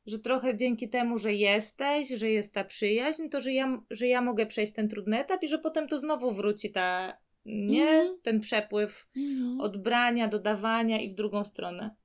[0.05, 4.21] że trochę dzięki temu, że jesteś, że jest ta przyjaźń, to że ja, że ja
[4.21, 7.89] mogę przejść ten trudny etap i że potem to znowu wróci ta, nie?
[7.89, 8.17] Mhm.
[8.21, 9.07] Ten przepływ
[9.59, 11.95] odbrania, dodawania i w drugą stronę.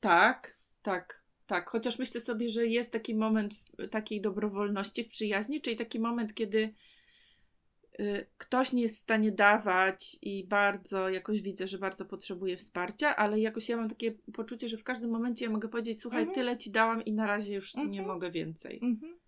[0.00, 1.70] Tak, tak, tak.
[1.70, 3.54] Chociaż myślę sobie, że jest taki moment
[3.90, 6.74] takiej dobrowolności w przyjaźni, czyli taki moment, kiedy
[8.00, 13.16] y, ktoś nie jest w stanie dawać i bardzo, jakoś widzę, że bardzo potrzebuje wsparcia,
[13.16, 16.34] ale jakoś ja mam takie poczucie, że w każdym momencie ja mogę powiedzieć, słuchaj, Mhm.
[16.34, 18.06] tyle ci dałam i na razie już nie Mhm.
[18.06, 18.80] mogę więcej.
[18.82, 19.18] Mhm.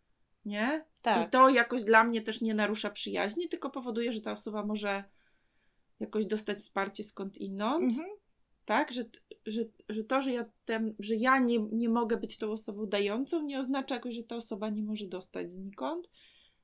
[0.45, 0.85] Nie?
[1.03, 1.29] Tak.
[1.29, 5.05] I to jakoś dla mnie też nie narusza przyjaźni, tylko powoduje, że ta osoba może
[6.01, 7.85] jakoś dostać wsparcie skąd inąd.
[7.85, 8.09] Mhm.
[8.65, 8.93] Tak?
[8.93, 9.05] Że,
[9.47, 13.43] że, że to, że ja, tem, że ja nie, nie mogę być tą osobą dającą,
[13.43, 16.11] nie oznacza jakoś, że ta osoba nie może dostać znikąd.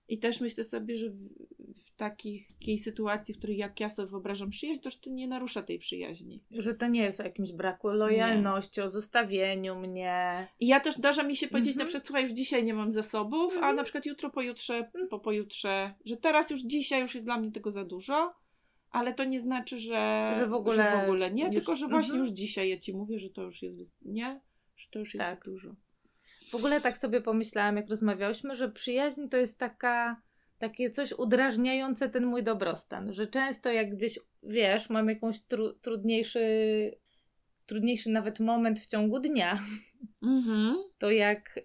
[0.08, 4.08] I też myślę sobie, że w, w takich, takiej sytuacji, w której jak ja sobie
[4.08, 6.40] wyobrażam przyjaźń, to że to nie narusza tej przyjaźni.
[6.50, 10.48] Że to nie jest o jakimś braku lojalności, o zostawieniu mnie.
[10.60, 11.86] I ja też zdarza mi się powiedzieć Mhm.
[11.86, 13.76] na przykład, słuchaj, już dzisiaj nie mam zasobów, a Mhm.
[13.76, 15.08] na przykład jutro, pojutrze, Mhm.
[15.08, 18.32] po pojutrze, że teraz już dzisiaj już jest dla mnie tego za dużo,
[18.90, 21.88] ale to nie znaczy, że, Że w ogóle że w ogóle nie, już- tylko że
[21.88, 22.24] właśnie mhm.
[22.24, 24.40] już dzisiaj ja ci mówię, że to już jest, nie,
[24.76, 25.44] że to już jest Tak.
[25.44, 25.74] za dużo.
[26.50, 30.22] W ogóle tak sobie pomyślałam, jak rozmawiałyśmy, że przyjaźń to jest taka,
[30.58, 33.12] takie coś udrażniające ten mój dobrostan.
[33.12, 36.40] Że często jak gdzieś, wiesz, mam jakąś tru, trudniejszy,
[37.66, 39.58] trudniejszy nawet moment w ciągu dnia,
[40.22, 40.76] Mhm.
[40.98, 41.60] to jak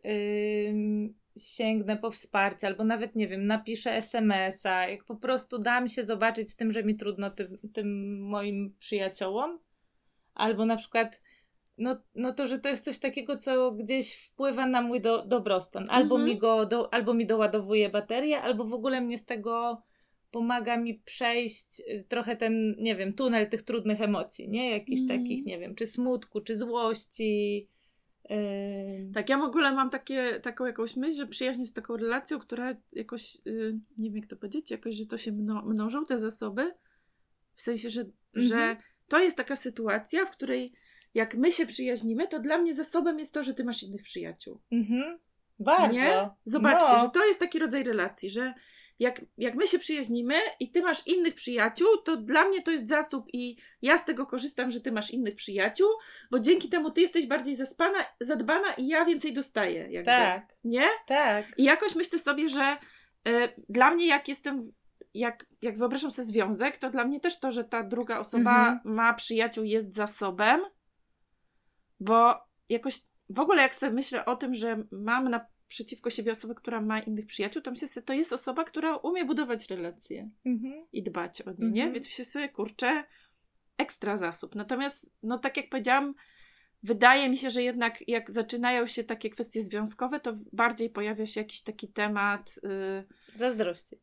[0.70, 6.06] ym, sięgnę po wsparcie, albo nawet nie wiem, napiszę SMS-a, jak po prostu dam się
[6.06, 9.60] zobaczyć z tym, że mi trudno tym, tym moim przyjaciołom,
[10.34, 11.22] albo na przykład.
[11.78, 15.88] No, no to, że to jest coś takiego, co gdzieś wpływa na mój do, dobrostan.
[15.90, 16.30] Albo, Mhm.
[16.30, 19.82] mi go do, albo mi doładowuje baterię, albo w ogóle mnie z tego
[20.32, 24.70] pomaga mi przejść y, trochę ten, nie wiem, tunel tych trudnych emocji, nie?
[24.70, 25.20] Jakichś Mhm.
[25.20, 27.68] takich, nie wiem, czy smutku, czy złości.
[29.14, 32.76] Tak, ja w ogóle mam takie, taką jakąś myśl, że przyjaźń jest taką relacją, która
[32.92, 36.74] jakoś, y, nie wiem jak to powiedzieć, jakoś, że to się mno, mnożą te zasoby,
[37.56, 38.14] w sensie, że, Mhm.
[38.34, 40.72] że to jest taka sytuacja, w której
[41.14, 44.62] jak my się przyjaźnimy, to dla mnie zasobem jest to, że ty masz innych przyjaciół.
[44.72, 45.20] Mhm.
[45.60, 45.96] Bardzo.
[45.96, 46.30] Nie?
[46.46, 47.00] Zobaczcie, No.
[47.00, 48.54] że to jest taki rodzaj relacji, że
[49.00, 52.88] jak, jak my się przyjaźnimy i ty masz innych przyjaciół, to dla mnie to jest
[52.90, 55.88] zasób i ja z tego korzystam, że ty masz innych przyjaciół,
[56.32, 59.80] bo dzięki temu ty jesteś bardziej zaspana, zadbana i ja więcej dostaję.
[59.92, 60.06] Jakby.
[60.06, 60.88] Tak, Nie?
[61.08, 61.46] tak.
[61.58, 62.78] I jakoś myślę sobie, że
[63.28, 63.32] y,
[63.70, 64.74] dla mnie jak jestem, w-
[65.14, 68.80] jak, jak wyobrażam sobie związek, to dla mnie też to, że ta druga osoba Mhm.
[68.96, 70.62] ma przyjaciół jest zasobem,
[72.00, 72.36] bo
[72.70, 75.28] jakoś w ogóle jak sobie myślę o tym, że mam
[75.70, 79.26] naprzeciwko siebie osobę, która ma innych przyjaciół, to myślę sobie, to jest osoba, która umie
[79.26, 80.86] budować relacje Mhm.
[80.94, 81.68] i dbać o nie, nie?
[81.68, 81.94] Mhm.
[81.94, 83.04] Więc myślę sobie, kurczę,
[83.78, 84.56] ekstra zasób.
[84.56, 86.16] Natomiast, no tak jak powiedziałam,
[86.84, 91.42] wydaje mi się, że jednak jak zaczynają się takie kwestie związkowe, to bardziej pojawia się
[91.42, 92.60] jakiś taki temat...
[93.34, 93.96] y, Zazdrości.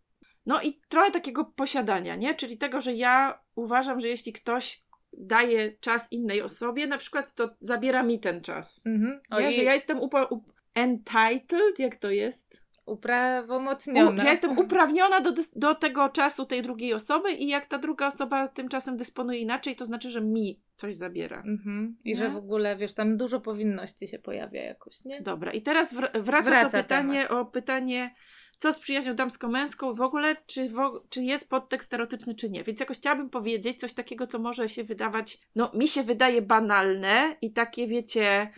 [0.46, 2.34] no i trochę takiego posiadania, nie?
[2.34, 7.50] Czyli tego, że ja uważam, że jeśli ktoś daje czas innej osobie, na przykład, to
[7.60, 8.86] zabiera mi ten czas.
[8.86, 9.20] Mhm.
[9.40, 9.52] Nie?
[9.52, 12.62] Że ja jestem upo- up- entitled, jak to jest?
[12.86, 14.10] Uprawomocniona.
[14.10, 17.78] U, że ja jestem uprawniona do, do tego czasu tej drugiej osoby i jak ta
[17.78, 21.42] druga osoba tymczasem dysponuje inaczej, to znaczy, że mi coś zabiera.
[21.46, 21.96] Mhm.
[22.04, 22.14] I Nie?
[22.16, 25.20] że w ogóle, wiesz, tam dużo powinności się pojawia jakoś, nie?
[25.20, 28.14] Dobra, i teraz wr- wraca, Wraca to pytanie o pytanie,
[28.58, 30.70] co z przyjaźnią damsko-męską w ogóle, czy,
[31.08, 32.64] czy jest podtekst erotyczny, czy nie.
[32.64, 37.36] Więc jakoś chciałabym powiedzieć coś takiego, co może się wydawać, no mi się wydaje banalne
[37.40, 38.50] i takie, wiecie,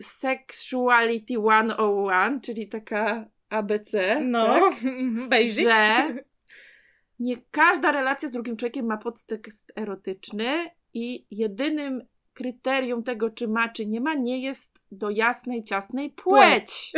[0.00, 4.74] sexuality 101, czyli taka ABC, No, tak?
[5.30, 5.62] basics.
[5.62, 6.14] że
[7.18, 13.68] nie każda relacja z drugim człowiekiem ma podtekst erotyczny i jedynym kryterium tego, czy ma,
[13.68, 16.92] czy nie ma, nie jest do jasnej, ciasnej płeć.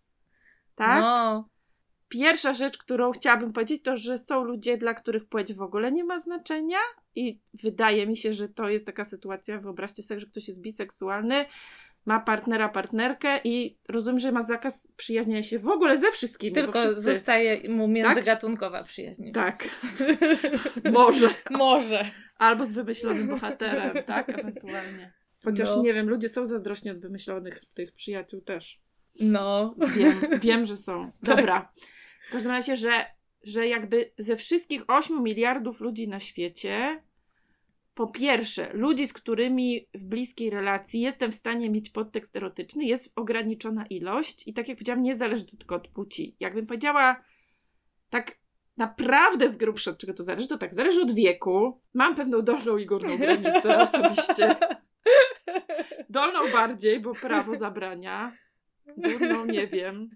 [0.74, 1.00] tak?
[1.00, 1.48] No,
[2.08, 6.04] Pierwsza rzecz, którą chciałabym powiedzieć, to, że są ludzie, dla których płeć w ogóle nie
[6.04, 6.78] ma znaczenia
[7.14, 11.46] i wydaje mi się, że to jest taka sytuacja, wyobraźcie sobie, że ktoś jest biseksualny,
[12.06, 16.52] ma partnera, partnerkę i rozumiem, że ma zakaz przyjaźnienia się w ogóle ze wszystkimi.
[16.52, 17.02] tylko wszyscy...
[17.02, 19.32] zostaje mu międzygatunkowa przyjaźń.
[19.32, 19.68] Tak.
[20.92, 21.30] Może.
[21.50, 22.04] Może.
[22.38, 24.28] Albo z wymyślonym bohaterem, tak?
[24.28, 25.12] Ewentualnie.
[25.44, 25.82] Chociaż No.
[25.82, 28.80] nie wiem, ludzie są zazdrośni od wymyślonych tych przyjaciół też.
[29.20, 29.74] No.
[29.96, 31.10] Wiem, wiem, że są.
[31.22, 31.72] Dobra.
[32.28, 32.90] W każdym razie, że,
[33.42, 37.02] że jakby ze wszystkich 8 miliardów ludzi na świecie,
[37.98, 43.12] po pierwsze, ludzi, z którymi w bliskiej relacji jestem w stanie mieć podtekst erotyczny, jest
[43.16, 46.36] ograniczona ilość i tak jak powiedziałam, nie zależy to tylko od płci.
[46.40, 47.24] Jakbym powiedziała
[48.10, 48.38] tak
[48.76, 51.80] naprawdę z grubsza, od czego to zależy, to tak, zależy od wieku.
[51.94, 54.56] Mam pewną dolną i górną granicę osobiście.
[56.08, 58.36] Dolną bardziej, bo prawo zabrania.
[58.96, 60.10] Górną nie wiem.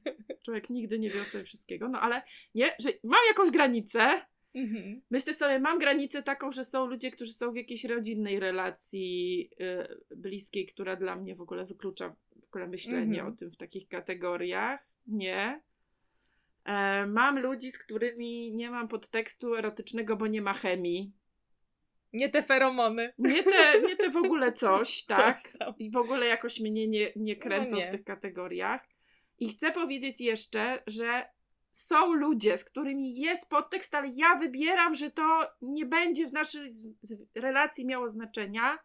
[0.45, 1.89] Człowiek nigdy nie wie o sobie wszystkiego.
[1.89, 2.23] No ale
[2.55, 4.27] nie, że mam jakąś granicę.
[4.55, 5.03] Mhm.
[5.11, 9.51] Myślę sobie, mam granicę taką, że są ludzie, którzy są w jakiejś rodzinnej relacji
[10.11, 13.33] y, bliskiej, która dla mnie w ogóle wyklucza w ogóle myślenie Mhm.
[13.33, 14.89] o tym w takich kategoriach.
[15.07, 15.61] Nie.
[16.65, 21.13] E, mam ludzi, z którymi nie mam podtekstu erotycznego, bo nie ma chemii.
[22.13, 23.13] Nie te feromony.
[23.19, 25.39] Nie te, nie te w ogóle coś, tak?
[25.39, 25.53] Coś.
[25.79, 27.89] I w ogóle jakoś mnie nie, nie kręcą No nie.
[27.89, 28.89] w tych kategoriach.
[29.39, 31.25] I chcę powiedzieć jeszcze, że
[31.73, 36.71] są ludzie, z którymi jest podtekst, ale ja wybieram, że to nie będzie w naszej
[37.35, 38.79] relacji miało znaczenia.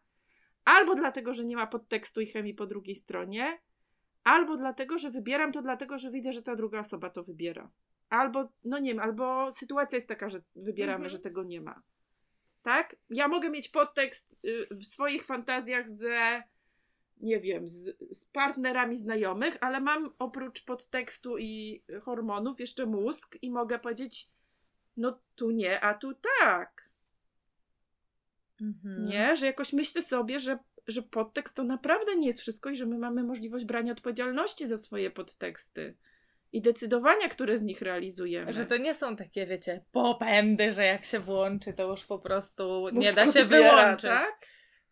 [0.65, 3.59] Albo dlatego, że nie ma podtekstu i chemii po drugiej stronie,
[4.23, 7.69] albo dlatego, że wybieram to dlatego, że widzę, że ta druga osoba to wybiera.
[8.09, 11.09] Albo, no nie wiem, albo sytuacja jest taka, że wybieramy, Mhm.
[11.09, 11.81] że tego nie ma.
[12.61, 12.95] Tak?
[13.09, 16.43] Ja mogę mieć podtekst y, w swoich fantazjach ze,
[17.21, 23.51] nie wiem, z, z partnerami znajomych, ale mam oprócz podtekstu i hormonów jeszcze mózg i
[23.51, 24.29] mogę powiedzieć,
[24.97, 26.89] no tu nie, a tu tak.
[28.61, 29.05] Mhm.
[29.05, 29.35] Nie?
[29.35, 32.97] Że jakoś myślę sobie, że, że podtekst to naprawdę nie jest wszystko i że my
[32.97, 35.95] mamy możliwość brania odpowiedzialności za swoje podteksty
[36.51, 38.53] i decydowania, które z nich realizujemy.
[38.53, 42.89] Że to nie są takie, wiecie, popędy, że jak się włączy, to już po prostu
[42.89, 44.09] nie Mózg da się odbiera, wyłączyć.
[44.09, 44.47] tak?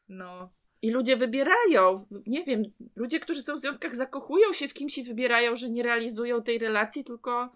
[0.10, 0.50] No.
[0.82, 2.64] I ludzie wybierają, nie wiem,
[2.96, 6.60] ludzie, którzy są w związkach, zakochują się w kimś i wybierają, że nie realizują tej
[6.60, 7.52] relacji, tylko,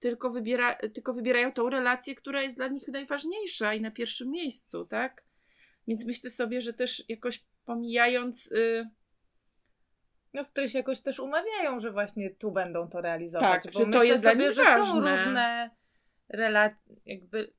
[0.00, 4.84] tylko, wybiera, tylko wybierają tą relację, która jest dla nich najważniejsza i na pierwszym miejscu,
[4.86, 5.22] tak?
[5.88, 8.52] Więc myślę sobie, że też jakoś pomijając.
[8.52, 8.88] Y,
[10.34, 13.62] No, w których się jakoś też umawiają, że właśnie tu będą to realizować.
[13.62, 15.16] Tak, bo że to jest dla sobie, że są ważne.
[15.16, 15.70] różne
[16.28, 17.52] relacje, jakby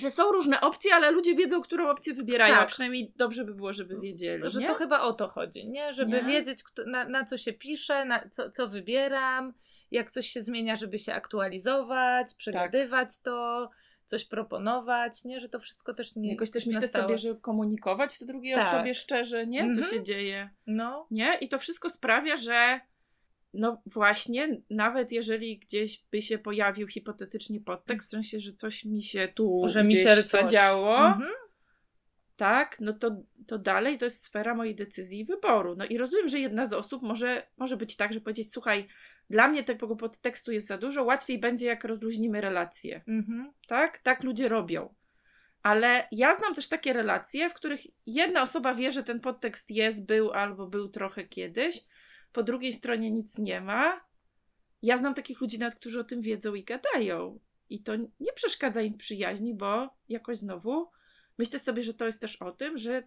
[0.00, 2.54] że są różne opcje, ale ludzie wiedzą, którą opcję wybierają.
[2.54, 2.62] Tak.
[2.62, 4.42] A przynajmniej dobrze by było, żeby wiedzieli.
[4.50, 4.66] że nie?
[4.66, 5.92] to chyba o to chodzi, nie?
[5.92, 6.22] Żeby Nie?
[6.22, 9.54] wiedzieć, kto, na, na co się pisze, na co, co wybieram,
[9.90, 13.70] jak coś się zmienia, żeby się aktualizować, przegadywać to,
[14.04, 15.40] coś proponować, nie?
[15.40, 18.74] Że to wszystko też nie Jakoś też myślę sobie, że komunikować to drugiej Tak.
[18.74, 19.60] osobie szczerze, nie?
[19.60, 19.86] Co Mhm.
[19.90, 20.50] się dzieje.
[20.66, 21.34] No, Nie?
[21.40, 22.80] I to wszystko sprawia, że
[23.54, 29.02] no właśnie, nawet jeżeli gdzieś by się pojawił hipotetycznie podtekst, w sensie, że coś mi
[29.02, 30.24] się tu że mi gdzieś się coś...
[30.24, 31.30] zadziało, Mhm.
[32.36, 35.76] tak, no to, to dalej to jest sfera mojej decyzji i wyboru.
[35.76, 38.88] No i rozumiem, że jedna z osób może, może być tak, że powiedzieć, słuchaj,
[39.30, 43.02] dla mnie tego podtekstu jest za dużo, łatwiej będzie jak rozluźnimy relacje.
[43.08, 43.52] Mhm.
[43.66, 43.98] Tak?
[43.98, 44.94] Tak ludzie robią.
[45.62, 50.06] Ale ja znam też takie relacje, w których jedna osoba wie, że ten podtekst jest,
[50.06, 51.84] był albo był trochę kiedyś,
[52.32, 54.00] po drugiej stronie nic nie ma.
[54.82, 57.40] Ja znam takich ludzi, nawet którzy o tym wiedzą i gadają.
[57.70, 60.90] I to nie przeszkadza im przyjaźni, bo jakoś znowu
[61.38, 63.02] myślę sobie, że to jest też o tym, że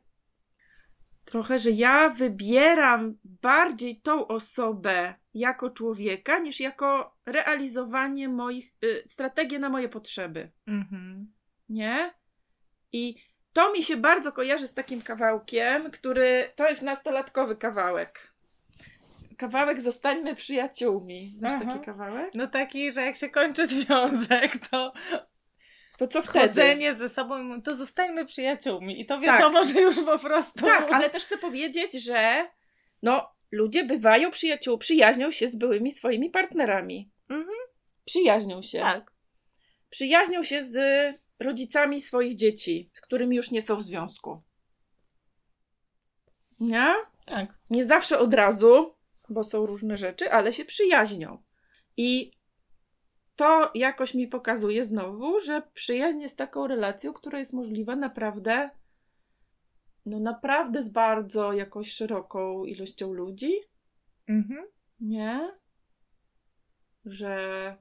[1.25, 9.59] trochę, że ja wybieram bardziej tą osobę jako człowieka, niż jako realizowanie moich, y, strategię
[9.59, 11.33] na moje potrzeby Mhm.
[11.69, 12.13] nie?
[12.91, 13.15] I
[13.53, 18.33] to mi się bardzo kojarzy z takim kawałkiem, który to jest nastolatkowy kawałek.
[19.38, 21.36] Kawałek Zostańmy przyjaciółmi.
[21.38, 21.65] Znasz Aha.
[21.65, 22.32] taki kawałek?
[22.34, 24.91] No taki, że jak się kończy związek, to
[25.98, 26.39] To co wtedy?
[26.48, 29.02] chodzenie ze sobą, to zostańmy przyjaciółmi.
[29.02, 30.65] I to wiadomo, że już po prostu...
[30.65, 32.48] Tak, ale też chcę powiedzieć, że
[33.02, 37.12] no, ludzie bywają przyjaciół, przyjaźnią się z byłymi swoimi partnerami.
[37.30, 37.58] Mhm.
[38.06, 38.80] Przyjaźnią się.
[38.80, 39.12] Tak.
[39.89, 40.78] Przyjaźnią się z
[41.39, 44.41] rodzicami swoich dzieci, z którymi już nie są w związku.
[46.60, 46.93] Nie?
[47.26, 47.58] Tak.
[47.69, 48.92] Nie zawsze od razu,
[49.29, 51.43] bo są różne rzeczy, ale się przyjaźnią.
[51.97, 52.31] I
[53.36, 58.69] to jakoś mi pokazuje znowu, że przyjaźń jest taką relacją, która jest możliwa naprawdę,
[60.05, 63.53] no naprawdę z bardzo jakoś szeroką ilością ludzi,
[64.27, 64.65] Mhm.
[64.99, 65.57] nie?
[67.05, 67.77] Że.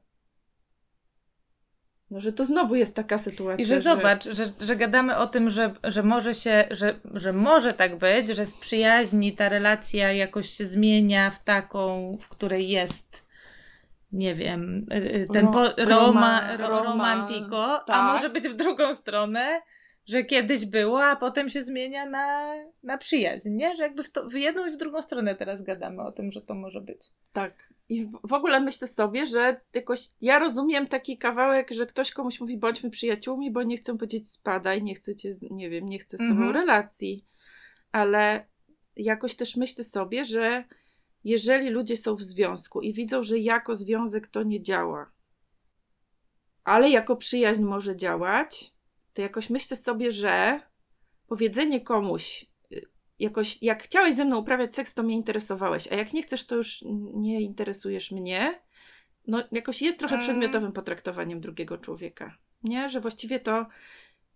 [2.13, 3.63] No, że to znowu jest taka sytuacja.
[3.63, 7.73] I że zobacz, że, że gadamy o tym, że, że może się, że, że może
[7.73, 13.27] tak być, że z przyjaźni ta relacja jakoś się zmienia w taką, w której jest,
[14.13, 18.13] nie wiem, y, y, ten po, roma, roma- romantiko, a tak.
[18.13, 19.63] może być w drugą stronę,
[20.07, 23.77] że kiedyś było, a potem się zmienia na, na przyjaźń, nie?
[23.77, 26.43] Że jakby w, to, w jedną i w drugą stronę teraz gadamy o tym, że
[26.43, 27.11] to może być.
[27.33, 27.73] Tak.
[27.89, 32.41] I w, w ogóle myślę sobie, że jakoś ja rozumiem taki kawałek, że ktoś komuś
[32.41, 36.17] mówi bądźmy przyjaciółmi, bo nie chcę powiedzieć spadaj, nie chcę cię, nie wiem, nie chcę
[36.17, 36.53] z tobą Mhm.
[36.53, 37.25] relacji.
[37.93, 38.47] Ale
[38.97, 40.65] jakoś też myślę sobie, że
[41.25, 45.11] jeżeli ludzie są w związku i widzą, że jako związek to nie działa,
[46.65, 48.73] ale jako przyjaźń może działać,
[49.13, 50.61] to jakoś myślę sobie, że
[51.27, 52.83] powiedzenie komuś, y,
[53.19, 56.57] jakoś jak chciałeś ze mną uprawiać seks, to mnie interesowałeś, a jak nie chcesz, to
[56.57, 56.79] już
[57.15, 58.63] nie interesujesz mnie.
[59.29, 60.27] No, jakoś jest trochę Mm.
[60.27, 62.37] przedmiotowym potraktowaniem drugiego człowieka.
[62.63, 63.67] Nie, że właściwie to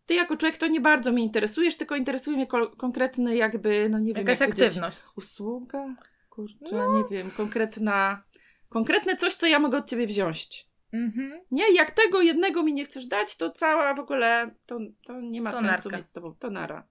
[0.06, 3.98] ty jako człowiek to nie bardzo mnie interesujesz, tylko interesuje mnie ko- konkretny jakby, no
[3.98, 5.02] nie wiem, Jakaś jak powiedzieć, aktywność.
[5.16, 5.96] usługa?
[6.30, 6.98] Kurczę, No.
[6.98, 8.22] nie wiem, konkretna,
[8.68, 10.66] konkretne coś, co ja mogę od ciebie wziąć.
[11.04, 11.40] Mhm.
[11.50, 15.42] Nie, jak tego jednego mi nie chcesz dać, to cała w ogóle, to, to nie
[15.42, 16.88] ma To sensu mieć z tobą, to nara.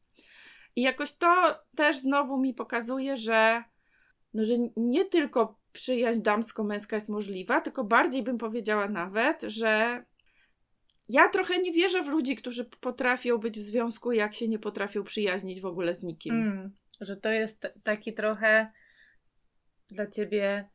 [0.75, 3.63] I jakoś to też znowu mi pokazuje, że,
[4.33, 10.03] no, że nie tylko przyjaźń damsko-męska jest możliwa, tylko bardziej bym powiedziała nawet, że
[11.09, 15.03] ja trochę nie wierzę w ludzi, którzy potrafią być w związku, jak się nie potrafią
[15.03, 16.35] przyjaźnić w ogóle z nikim.
[16.35, 18.71] Mm, że to jest taki trochę
[19.87, 20.69] dla ciebie,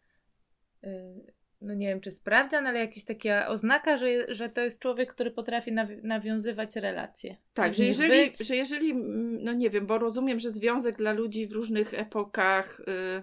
[0.85, 5.15] y, no nie wiem czy sprawdzian, ale jakaś taka oznaka, że, że to jest człowiek,
[5.15, 7.37] który potrafi nawi- nawiązywać relacje.
[7.55, 8.39] Tak, że jeżeli, być.
[8.39, 12.81] że jeżeli, mm, no nie wiem, bo rozumiem, że związek dla ludzi w różnych epokach
[12.81, 13.23] y,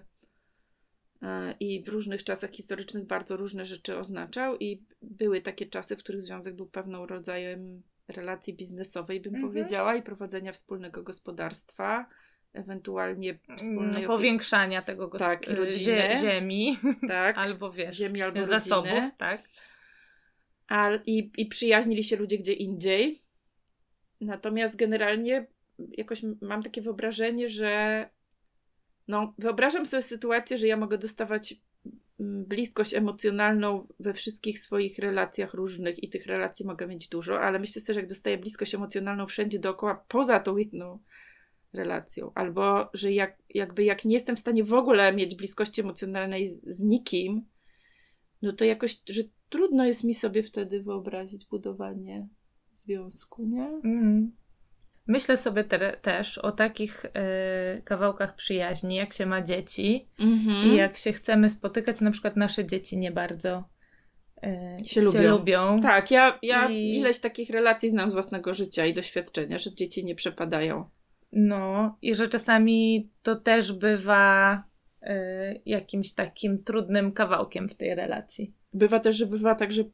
[1.25, 1.27] y,
[1.59, 6.21] i w różnych czasach historycznych bardzo różne rzeczy oznaczał i były takie czasy, w których
[6.21, 9.51] związek był pewną rodzajem relacji biznesowej, bym Mhm.
[9.53, 12.05] powiedziała, i prowadzenia wspólnego gospodarstwa,
[12.57, 15.95] ewentualnie Mm, wspólnej powiększania tego Tak, y, rodziny.
[15.97, 19.11] zie- ziemi, tak, albo wiesz, ziemi albo zasobów, rodziny.
[19.17, 19.41] tak?
[20.67, 23.21] A, i, I przyjaźnili się ludzie gdzie indziej.
[24.21, 25.47] Natomiast generalnie
[25.97, 28.09] jakoś mam takie wyobrażenie, że
[29.07, 31.55] no, wyobrażam sobie sytuację, że ja mogę dostawać
[32.19, 37.81] bliskość emocjonalną we wszystkich swoich relacjach różnych i tych relacji mogę mieć dużo, ale myślę
[37.81, 40.99] sobie, że jak dostaję bliskość emocjonalną wszędzie dookoła, poza tą jedną
[41.77, 46.47] relacją, albo że jak, jakby jak nie jestem w stanie w ogóle mieć bliskości emocjonalnej
[46.47, 47.45] z, z nikim,
[48.41, 52.27] no to jakoś, że trudno jest mi sobie wtedy wyobrazić budowanie
[52.75, 53.67] związku, nie?
[53.83, 54.31] Mm.
[55.07, 60.67] Myślę sobie te, też o takich y, kawałkach przyjaźni, jak się ma dzieci Mhm.
[60.71, 63.63] i jak się chcemy spotykać, na przykład nasze dzieci nie bardzo
[64.81, 65.29] y, Się lubią.
[65.29, 65.81] lubią.
[65.81, 70.05] Tak, ja, ja I- ileś takich relacji znam z własnego życia i doświadczenia, że dzieci
[70.05, 70.89] nie przepadają.
[71.39, 74.63] No i że czasami to też bywa
[75.03, 75.07] y,
[75.65, 78.53] jakimś takim trudnym kawałkiem w tej relacji.
[78.73, 79.87] Bywa też, że bywa tak, że y,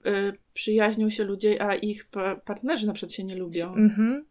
[0.54, 3.74] przyjaźnią się ludzie, a ich pa- partnerzy na przykład się nie lubią.
[3.76, 4.26] Mhm.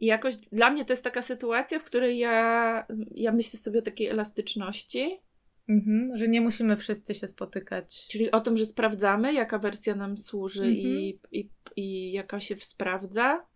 [0.00, 3.82] I jakoś dla mnie to jest taka sytuacja, w której ja, ja myślę sobie o
[3.82, 5.20] takiej elastyczności,
[5.68, 6.16] Mhm.
[6.16, 8.06] Że nie musimy wszyscy się spotykać.
[8.08, 10.78] czyli o tym, że sprawdzamy, jaka wersja nam służy Mhm.
[10.86, 13.46] i, i, i jaka się sprawdza,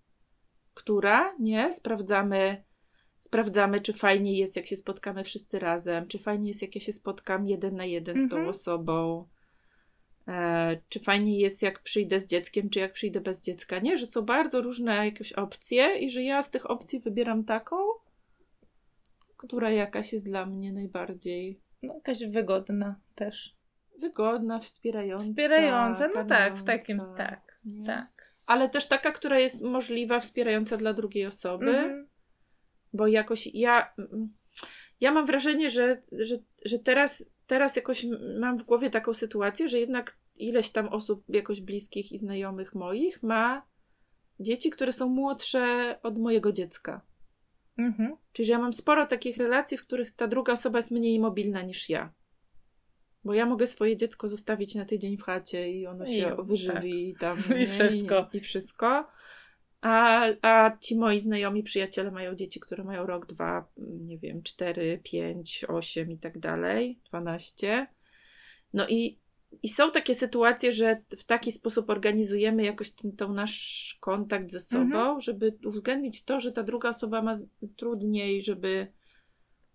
[0.75, 1.73] która, nie?
[1.73, 2.65] Sprawdzamy,
[3.25, 6.93] sprawdzamy, czy fajnie jest, jak się spotkamy wszyscy razem, czy fajnie jest, jak ja się
[6.93, 8.49] spotkam jeden na jeden z tą Mhm.
[8.51, 9.29] osobą,
[10.29, 13.97] e, czy fajnie jest, jak przyjdę z dzieckiem, czy jak przyjdę bez dziecka, nie?
[13.97, 17.77] Że są bardzo różne jakieś opcje i że ja z tych opcji wybieram taką,
[19.37, 23.57] która jakaś jest dla mnie najbardziej No, jakaś wygodna też.
[24.01, 25.25] wygodna, wspierająca.
[25.25, 27.87] Wspierająca, no tak, w takim, tak, nie?
[27.87, 28.35] tak.
[28.47, 32.09] Ale też taka, która jest możliwa, wspierająca dla drugiej osoby, Mhm.
[32.95, 33.95] Bo jakoś ja,
[35.01, 38.07] ja mam wrażenie, że, że, że teraz teraz jakoś
[38.41, 43.23] mam w głowie taką sytuację, że jednak ileś tam osób jakoś bliskich i znajomych moich
[43.23, 43.67] ma
[44.41, 47.01] dzieci, które są młodsze od mojego dziecka.
[47.79, 48.17] Mhm.
[48.33, 51.63] Czyli, że ja mam sporo takich relacji, w których ta druga osoba jest mniej mobilna
[51.63, 52.13] niż ja.
[53.25, 57.15] Bo ja mogę swoje dziecko zostawić na tydzień w chacie i ono się I, wyżywi
[57.21, 57.21] tak.
[57.21, 57.59] tam.
[57.63, 58.31] I wszystko.
[58.33, 59.07] I, I, wszystko.
[59.85, 65.01] A, a ci moi znajomi, przyjaciele mają dzieci, które mają rok, dwa, nie wiem, cztery,
[65.05, 67.87] pięć, osiem i tak dalej, dwanaście.
[68.73, 69.19] No i,
[69.63, 74.61] i są takie sytuacje, że w taki sposób organizujemy jakoś ten, ten nasz kontakt ze
[74.61, 75.21] sobą, mhm.
[75.21, 77.39] żeby uwzględnić to, że ta druga osoba ma
[77.77, 78.93] trudniej, żeby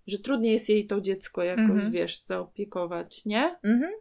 [0.08, 1.92] że trudniej jest jej to dziecko jakoś, mhm.
[1.92, 3.60] wiesz, zaopiekować, nie?
[3.64, 3.92] Mhm.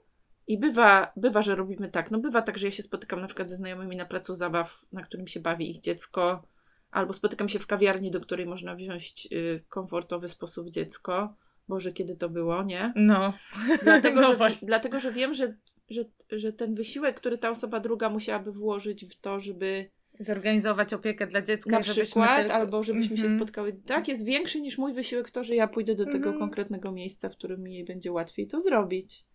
[0.48, 2.10] I bywa, bywa, że robimy tak.
[2.10, 5.02] No bywa tak, że ja się spotykam na przykład ze znajomymi na placu zabaw, na
[5.02, 6.42] którym się bawi ich dziecko,
[6.90, 11.34] albo spotykam się w kawiarni, do której można wziąć y, komfortowy sposób dziecko.
[11.68, 12.92] Boże, kiedy to było, nie?
[12.96, 13.32] No.
[13.82, 15.54] Dlatego, no że, dlatego że wiem, że,
[15.90, 19.90] że, że ten wysiłek, który ta osoba druga musiałaby włożyć w to, żeby
[20.20, 21.70] zorganizować opiekę dla dziecka.
[21.70, 23.20] Na przykład, albo żebyśmy mm -hmm.
[23.20, 23.40] się mhm.
[23.40, 23.72] spotkały.
[23.72, 26.38] Tak, jest większy niż mój wysiłek to, że ja pójdę do tego mm -hmm.
[26.38, 29.27] konkretnego miejsca, w którym jej będzie łatwiej to zrobić.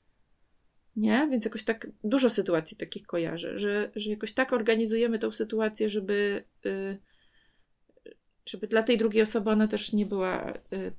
[0.96, 1.28] Nie?
[1.32, 6.44] Więc jakoś tak dużo sytuacji takich kojarzę, że, że jakoś tak organizujemy tą sytuację, żeby,
[6.66, 7.00] y,
[8.46, 10.94] żeby dla tej drugiej osoby ona też nie była y,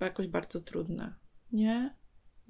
[0.00, 1.18] jakoś bardzo trudna.
[1.52, 1.96] Nie?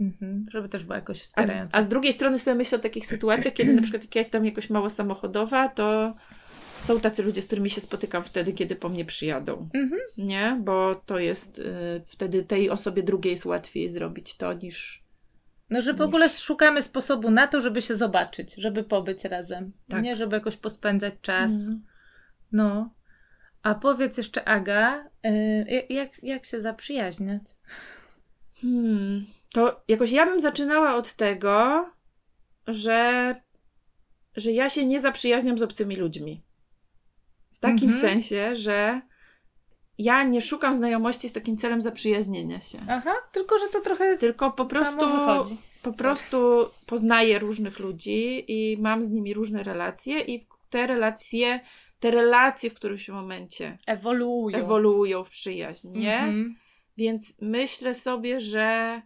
[0.00, 1.78] Mhm, żeby też była jakoś wspierająca.
[1.78, 4.14] A z, a z drugiej strony sobie myślę o takich sytuacjach, kiedy na przykład jak
[4.14, 6.14] ja jestem jakoś mało samochodowa, to
[6.76, 9.68] są tacy ludzie, z którymi się spotykam wtedy, kiedy po mnie przyjadą.
[9.74, 10.00] Mhm.
[10.18, 10.60] Nie?
[10.64, 11.64] Bo to jest y,
[12.06, 15.05] wtedy tej osobie drugiej jest łatwiej zrobić to niż.
[15.70, 16.04] No, że w niż...
[16.04, 19.72] ogóle szukamy sposobu na to, żeby się zobaczyć, żeby pobyć razem.
[19.88, 20.02] Tak.
[20.02, 21.52] Nie, żeby jakoś pospędzać czas.
[21.52, 21.84] Mhm.
[22.52, 22.94] No.
[23.62, 27.42] A powiedz jeszcze, Aga, y, jak, jak się zaprzyjaźniać?
[28.60, 29.26] Hmm.
[29.52, 31.86] To jakoś ja bym zaczynała od tego,
[32.66, 33.34] że,
[34.36, 36.42] że ja się nie zaprzyjaźniam z obcymi ludźmi.
[37.52, 38.00] W takim mhm.
[38.00, 39.00] sensie, że
[39.98, 42.78] ja nie szukam znajomości z takim celem zaprzyjaźnienia się.
[42.88, 44.16] Aha, tylko że to trochę.
[44.16, 45.00] Tylko po prostu.
[45.82, 51.60] Po prostu poznaję różnych ludzi i mam z nimi różne relacje, i te relacje,
[52.00, 56.18] te relacje w którymś momencie ewoluują, ewoluują w przyjaźń, nie?
[56.18, 56.56] Mhm.
[56.96, 59.02] Więc myślę sobie, że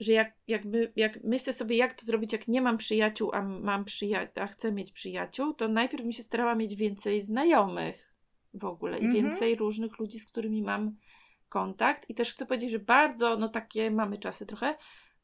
[0.00, 3.84] że jak, jakby, jak myślę sobie, jak to zrobić, jak nie mam przyjaciół, a mam
[3.84, 8.11] przyja- a chcę mieć przyjaciół, to najpierw bym się starała mieć więcej znajomych
[8.54, 9.24] w ogóle i mhm.
[9.24, 10.96] więcej różnych ludzi, z którymi mam
[11.48, 12.10] kontakt.
[12.10, 14.74] I też chcę powiedzieć, że bardzo, no takie mamy czasy trochę,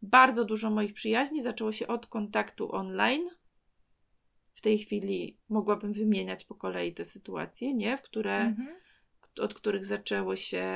[0.03, 3.29] bardzo dużo moich przyjaźni zaczęło się od kontaktu online.
[4.55, 7.99] W tej chwili mogłabym wymieniać po kolei te sytuacje, nie?
[7.99, 8.69] W które, mhm.
[9.41, 10.67] od których zaczęło się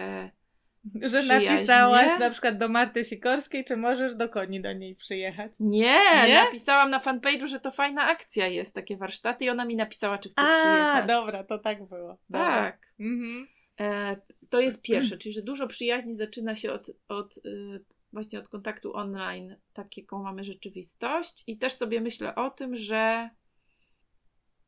[1.02, 5.52] że napisałaś na przykład do Marty Sikorskiej, czy możesz do koni do niej przyjechać?
[5.60, 6.34] Nie, Nie?
[6.34, 10.28] napisałam na fanpage'u, że to fajna akcja jest, takie warsztaty i ona mi napisała, czy
[10.28, 11.06] chce A, przyjechać.
[11.06, 12.18] dobra, to tak było.
[12.30, 12.46] Dobra.
[12.46, 12.78] Tak.
[13.00, 13.46] Mhm.
[13.80, 14.16] E,
[14.50, 18.96] to jest pierwsze, czyli że dużo przyjaźni zaczyna się od, od y, właśnie od kontaktu
[18.96, 23.30] online, taką mamy rzeczywistość i też sobie myślę o tym, że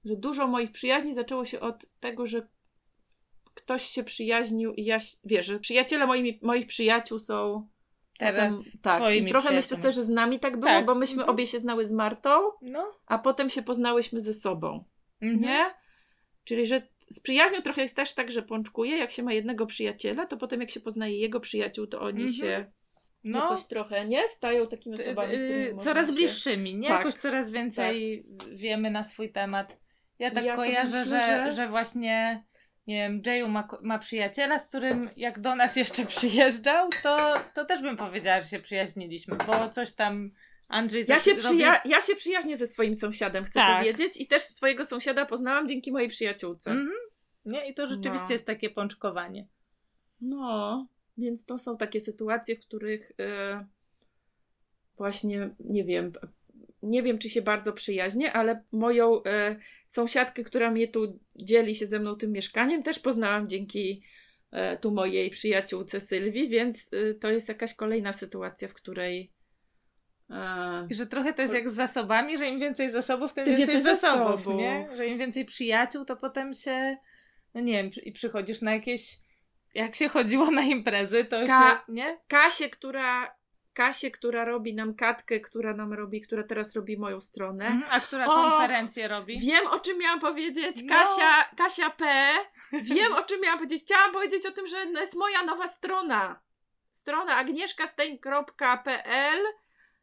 [0.04, 2.48] że dużo moich przyjaźni zaczęło się od tego, że
[3.54, 7.68] ktoś się przyjaźnił i ja, wiesz, że przyjaciele moimi, moich przyjaciół są
[8.18, 10.86] Teraz potem, tak, i trochę myślę sobie, że z nami tak było, tak.
[10.86, 11.30] bo myśmy mhm.
[11.30, 12.30] obie się znały z Martą,
[12.62, 12.92] no.
[13.06, 14.84] a potem się poznałyśmy ze sobą,
[15.22, 15.42] mhm.
[15.42, 15.74] nie?
[16.44, 20.26] Czyli, że z przyjaźnią trochę jest też tak, że pączkuje, jak się ma jednego przyjaciela,
[20.26, 22.32] to potem jak się poznaje jego przyjaciół, to oni mhm.
[22.32, 22.72] się
[23.24, 23.38] no.
[23.38, 24.28] jakoś trochę, nie?
[24.28, 26.12] Stają takimi osobami, z którymi Coraz się...
[26.12, 26.88] bliższymi, nie?
[26.88, 26.98] Tak.
[26.98, 28.48] Jakoś coraz więcej tak.
[28.48, 29.78] wiemy na swój temat.
[30.18, 31.56] Ja tak ja kojarzę, myślę, że...
[31.56, 32.44] że właśnie
[32.86, 37.64] nie wiem, Jayu ma, ma przyjaciela, z którym jak do nas jeszcze przyjeżdżał, to, to
[37.64, 40.30] też bym powiedziała, że się przyjaźniliśmy, bo coś tam
[40.68, 43.78] Andrzej ja się, przyja- ja się przyjaźnię ze swoim sąsiadem, chcę tak.
[43.78, 46.70] powiedzieć, i też swojego sąsiada poznałam dzięki mojej przyjaciółce.
[46.70, 46.88] Mm-hmm.
[47.44, 47.68] Nie?
[47.68, 48.32] I to rzeczywiście no.
[48.32, 49.46] jest takie pączkowanie.
[50.20, 50.86] No,
[51.18, 53.66] więc to są takie sytuacje, w których yy,
[54.96, 56.12] właśnie, nie wiem,
[56.84, 59.56] nie wiem, czy się bardzo przyjaźnię, ale moją e,
[59.88, 64.02] sąsiadkę, która mnie tu dzieli się ze mną tym mieszkaniem, też poznałam dzięki
[64.52, 69.32] e, tu mojej przyjaciółce Sylwii, więc e, to jest jakaś kolejna sytuacja, w której.
[70.30, 73.74] E, że trochę to jest jak z zasobami, że im więcej zasobów, tym, tym więcej,
[73.76, 74.88] więcej zasobów, zasobów, nie?
[74.96, 76.96] Że im więcej przyjaciół, to potem się,
[77.54, 79.18] no nie wiem, i przychodzisz na jakieś,
[79.74, 81.46] jak się chodziło na imprezy, to Ka-
[81.86, 82.18] się, nie?
[82.28, 83.43] Kasie, która
[83.74, 87.66] Kasię, która robi nam katkę, która nam robi, która teraz robi moją stronę.
[87.66, 89.38] Mm, a która konferencję robi?
[89.38, 90.76] Wiem, o czym miałam powiedzieć.
[90.82, 90.88] No.
[90.94, 92.32] Kasia, Kasia P.
[92.72, 93.82] Wiem, o czym miałam powiedzieć.
[93.82, 96.40] Chciałam powiedzieć o tym, że jest moja nowa strona.
[96.90, 99.38] Strona agnieszkastein.pl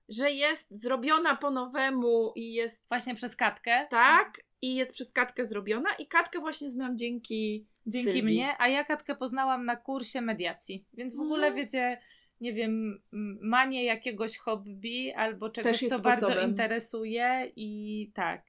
[0.10, 3.88] że jest zrobiona po nowemu i jest Właśnie przez Katkę.
[3.90, 8.24] tak, i jest przez Katkę zrobiona i Katkę właśnie znam dzięki Dzięki Sylwii.
[8.24, 10.86] mnie, a ja Katkę poznałam na kursie mediacji.
[10.94, 11.56] Więc w ogóle Mhm.
[11.66, 12.02] wiecie,
[12.42, 16.50] nie wiem, m, manie jakiegoś hobby albo czegoś, co bardzo sposobem.
[16.50, 18.46] interesuje i tak,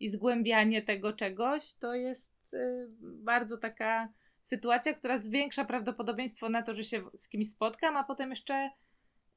[0.00, 4.08] i zgłębianie tego czegoś, to jest y, bardzo taka
[4.42, 8.70] sytuacja, która zwiększa prawdopodobieństwo na to, że się z kimś spotkam, a potem jeszcze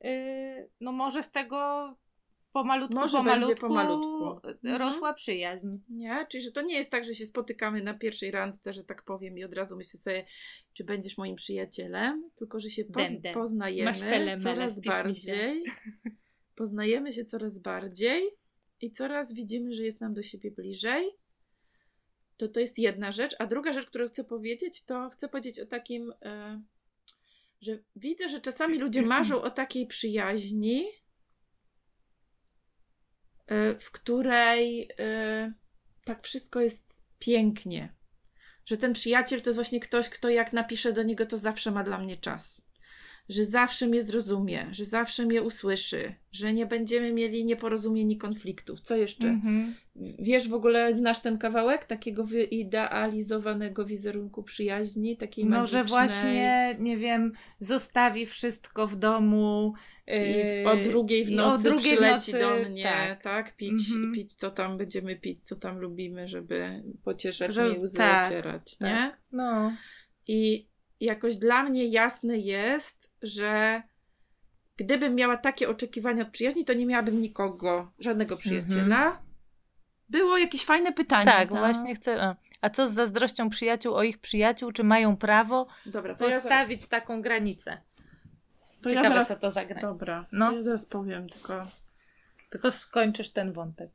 [0.05, 1.95] y, no może z tego
[2.53, 4.47] pomalutku, Może pomalutku, będzie pomalutku.
[4.47, 4.75] y, Mhm.
[4.81, 5.67] rosła przyjaźń.
[5.89, 6.25] Nie?
[6.29, 9.37] Czyli, że to nie jest tak, że się spotykamy na pierwszej randce, że tak powiem,
[9.37, 10.25] i od razu myślę sobie,
[10.73, 13.31] czy będziesz moim przyjacielem, tylko że się Będę.
[13.33, 14.89] poznajemy pele, coraz mi się.
[14.89, 15.63] bardziej.
[16.55, 18.29] Poznajemy się coraz bardziej
[18.81, 21.09] i coraz widzimy, że jest nam do siebie bliżej.
[22.37, 23.35] To to jest jedna rzecz.
[23.39, 26.61] A druga rzecz, którą chcę powiedzieć, to chcę powiedzieć o takim, e,
[27.61, 30.91] że widzę, że czasami ludzie marzą o takiej przyjaźni, e,
[33.79, 35.53] w której e,
[36.05, 37.95] tak wszystko jest pięknie.
[38.65, 41.83] Że ten przyjaciel to jest właśnie ktoś, kto jak napiszę do niego, to zawsze ma
[41.83, 42.68] dla mnie czas.
[43.29, 48.81] Że zawsze mnie zrozumie, że zawsze mnie usłyszy, że nie będziemy mieli nieporozumień i konfliktów.
[48.81, 49.27] Co jeszcze?
[49.27, 49.75] Mhm.
[50.19, 55.83] Wiesz, w ogóle znasz ten kawałek takiego wyidealizowanego wizerunku przyjaźni, takiej No, magicznej.
[55.83, 59.73] że właśnie, nie wiem, zostawi wszystko w domu.
[60.07, 63.55] I yy, w- o drugiej w nocy drugiej w przyleci nocy, do mnie, tak, tak.
[63.55, 64.13] pić, Mhm.
[64.13, 68.79] pić co tam będziemy pić, co tam lubimy, żeby pocieszać Żeby- mi łzy tak, ocierać,
[68.79, 68.87] nie?
[68.87, 69.19] tak.
[69.31, 69.71] No.
[70.27, 70.68] I
[70.99, 73.81] jakoś dla mnie jasne jest, że
[74.77, 79.21] gdybym miała takie oczekiwania od przyjaźni, to nie miałabym nikogo, żadnego przyjaciela.
[80.09, 81.21] Było jakieś fajne pytanie.
[81.31, 81.39] Mhm.
[81.39, 81.59] Tak, no.
[81.59, 82.21] właśnie chcę.
[82.23, 84.71] A, a co z zazdrością przyjaciół o ich przyjaciół?
[84.71, 87.77] Czy mają prawo Dobra, to ja, postawić taką granicę?
[88.81, 89.27] to ja Ciekawe, zaraz...
[89.27, 89.87] co to za granica.
[89.87, 90.49] Dobra, No.
[90.49, 91.67] to ja zaraz powiem, tylko...
[92.49, 93.91] Tylko skończysz ten wątek.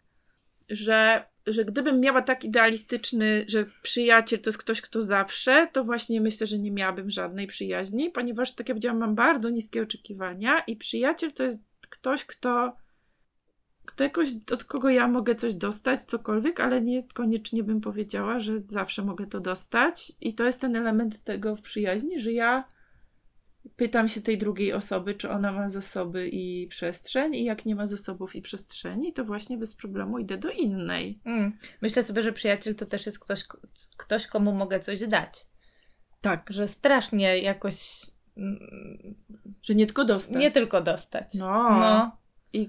[0.70, 6.20] Że, że gdybym miała tak idealistyczny, że przyjaciel to jest ktoś, kto zawsze, to właśnie
[6.20, 10.76] myślę, że nie miałabym żadnej przyjaźni, ponieważ, tak jak powiedziałam, mam bardzo niskie oczekiwania i
[10.76, 12.76] przyjaciel to jest ktoś, kto,
[13.84, 19.04] kto jakoś, od kogo ja mogę coś dostać, cokolwiek, ale niekoniecznie bym powiedziała, że zawsze
[19.04, 20.12] mogę to dostać.
[20.20, 22.64] I to jest ten element tego w przyjaźni, że ja
[23.76, 27.86] pytam się tej drugiej osoby, czy ona ma zasoby i przestrzeń, i jak nie ma
[27.86, 31.20] zasobów i przestrzeni, to właśnie bez problemu idę do innej.
[31.24, 31.52] Mm.
[31.82, 33.44] Myślę sobie, że przyjaciel to też jest ktoś,
[33.96, 35.46] ktoś, komu mogę coś dać.
[36.20, 36.46] Tak.
[36.50, 38.00] Że strasznie jakoś.
[38.36, 38.58] mm,
[39.62, 40.36] Że nie tylko dostać.
[40.36, 41.34] Nie tylko dostać.
[41.34, 41.70] No.
[41.70, 42.16] No.
[42.52, 42.68] I,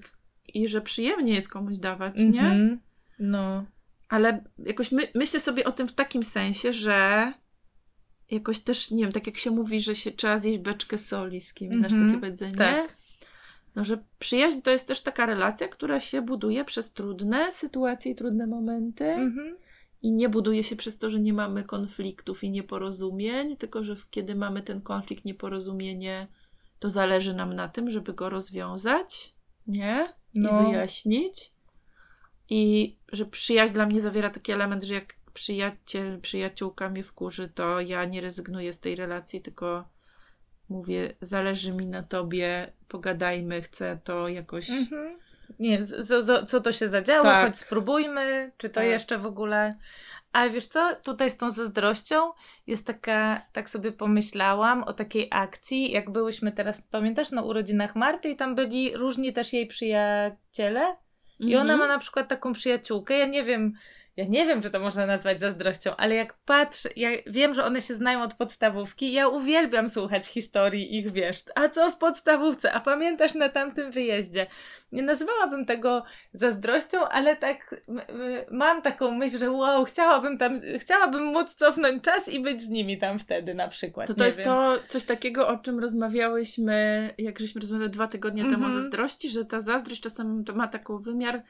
[0.53, 2.39] I że przyjemnie jest komuś dawać, nie?
[2.41, 2.79] Mhm.
[3.19, 3.65] No.
[4.09, 7.33] Ale jakoś my, myślę sobie o tym w takim sensie, że
[8.31, 11.53] jakoś też, nie wiem, tak jak się mówi, że się trzeba zjeść beczkę soli z
[11.53, 12.09] kimś, znasz Mhm.
[12.09, 12.55] takie powiedzenie?
[12.55, 12.97] Tak.
[13.75, 18.15] No, że przyjaźń to jest też taka relacja, która się buduje przez trudne sytuacje i
[18.15, 19.05] trudne momenty.
[19.05, 19.57] Mhm.
[20.01, 24.35] I nie buduje się przez to, że nie mamy konfliktów i nieporozumień, tylko że kiedy
[24.35, 26.27] mamy ten konflikt, nieporozumienie,
[26.79, 29.33] to zależy nam na tym, żeby go rozwiązać,
[29.67, 30.13] nie?
[30.35, 30.61] No.
[30.61, 31.51] I wyjaśnić.
[32.49, 37.79] I że przyjaźń dla mnie zawiera taki element, że jak przyjaciel, przyjaciółka mnie wkurzy, to
[37.79, 39.87] ja nie rezygnuję z tej relacji, tylko
[40.69, 44.69] mówię, zależy mi na tobie, pogadajmy, chcę to jakoś.
[44.69, 45.17] Mhm.
[45.59, 47.45] Nie, z, z, co to się zadziało, Tak.
[47.47, 48.85] choć spróbujmy, czy to Tak.
[48.89, 49.75] jeszcze w ogóle.
[50.31, 52.31] Ale wiesz co, tutaj z tą zazdrością
[52.67, 58.29] jest taka, tak sobie pomyślałam o takiej akcji, jak byłyśmy teraz, pamiętasz, na urodzinach Marty
[58.29, 60.95] i tam byli różni też jej przyjaciele
[61.39, 61.79] i ona Mhm.
[61.79, 63.73] ma na przykład taką przyjaciółkę, ja nie wiem,
[64.17, 67.81] ja nie wiem, czy to można nazwać zazdrością, ale jak patrzę, ja wiem, że one
[67.81, 72.79] się znają od podstawówki, ja uwielbiam słuchać historii ich, wiesz, a co w podstawówce, a
[72.79, 74.47] pamiętasz na tamtym wyjeździe?
[74.91, 76.03] Nie nazwałabym tego
[76.33, 77.75] zazdrością, ale tak
[78.51, 82.97] mam taką myśl, że wow, chciałabym tam, chciałabym móc cofnąć czas i być z nimi
[82.97, 84.07] tam wtedy na przykład.
[84.07, 84.45] To to nie jest wiem.
[84.47, 88.81] to coś takiego, o czym rozmawiałyśmy, jak żeśmy rozmawiały dwa tygodnie temu o Mhm.
[88.81, 91.41] zazdrości, że ta zazdrość czasem ma taki wymiar,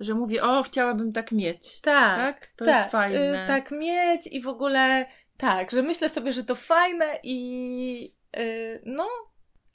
[0.00, 1.80] że mówi, o, chciałabym tak mieć.
[1.80, 2.46] Tak, Tak?
[2.56, 3.44] To tak, jest fajne.
[3.44, 8.80] y, tak mieć i w ogóle tak, że myślę sobie, że to fajne i y,
[8.86, 9.08] no,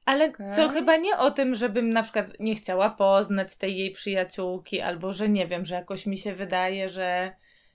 [0.06, 0.56] ale Okej.
[0.56, 5.14] to chyba nie o tym, żebym na przykład nie chciała poznać tej jej przyjaciółki, albo
[5.14, 7.32] że nie wiem, że jakoś mi się wydaje, że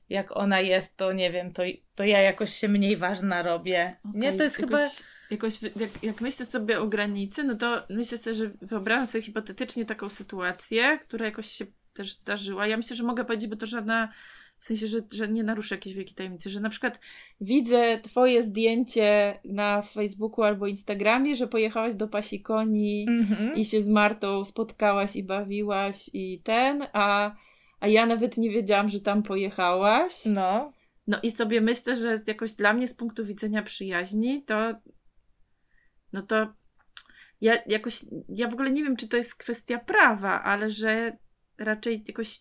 [0.09, 1.63] jak ona jest, to nie wiem, to,
[1.95, 3.97] to ja jakoś się mniej ważna robię.
[4.15, 4.91] Nie, Okej, to jest jakoś, chyba...
[5.31, 9.85] Jakoś, jak, jak myślę sobie o granicy, no to myślę sobie, że wyobrażam sobie hipotetycznie
[9.85, 11.65] taką sytuację, która jakoś się
[11.95, 12.67] też zdarzyła.
[12.67, 14.09] Ja myślę, że mogę powiedzieć, bo to żadna
[14.59, 17.01] W sensie, że, że nie naruszę jakiejś wielkiej tajemnicy, że na przykład
[17.41, 23.57] widzę twoje zdjęcie na Facebooku albo Instagramie, że pojechałaś do Pasikoni Mhm.
[23.57, 27.35] i się z Martą spotkałaś i bawiłaś i ten, a,
[27.81, 30.13] a ja nawet nie wiedziałam, że tam pojechałaś.
[30.27, 30.73] No.
[31.07, 34.75] No i sobie myślę, że jakoś dla mnie z punktu widzenia przyjaźni, to
[36.13, 36.55] no to
[37.41, 41.17] ja jakoś, ja w ogóle nie wiem, czy to jest kwestia prawa, ale że
[41.59, 42.41] raczej jakoś,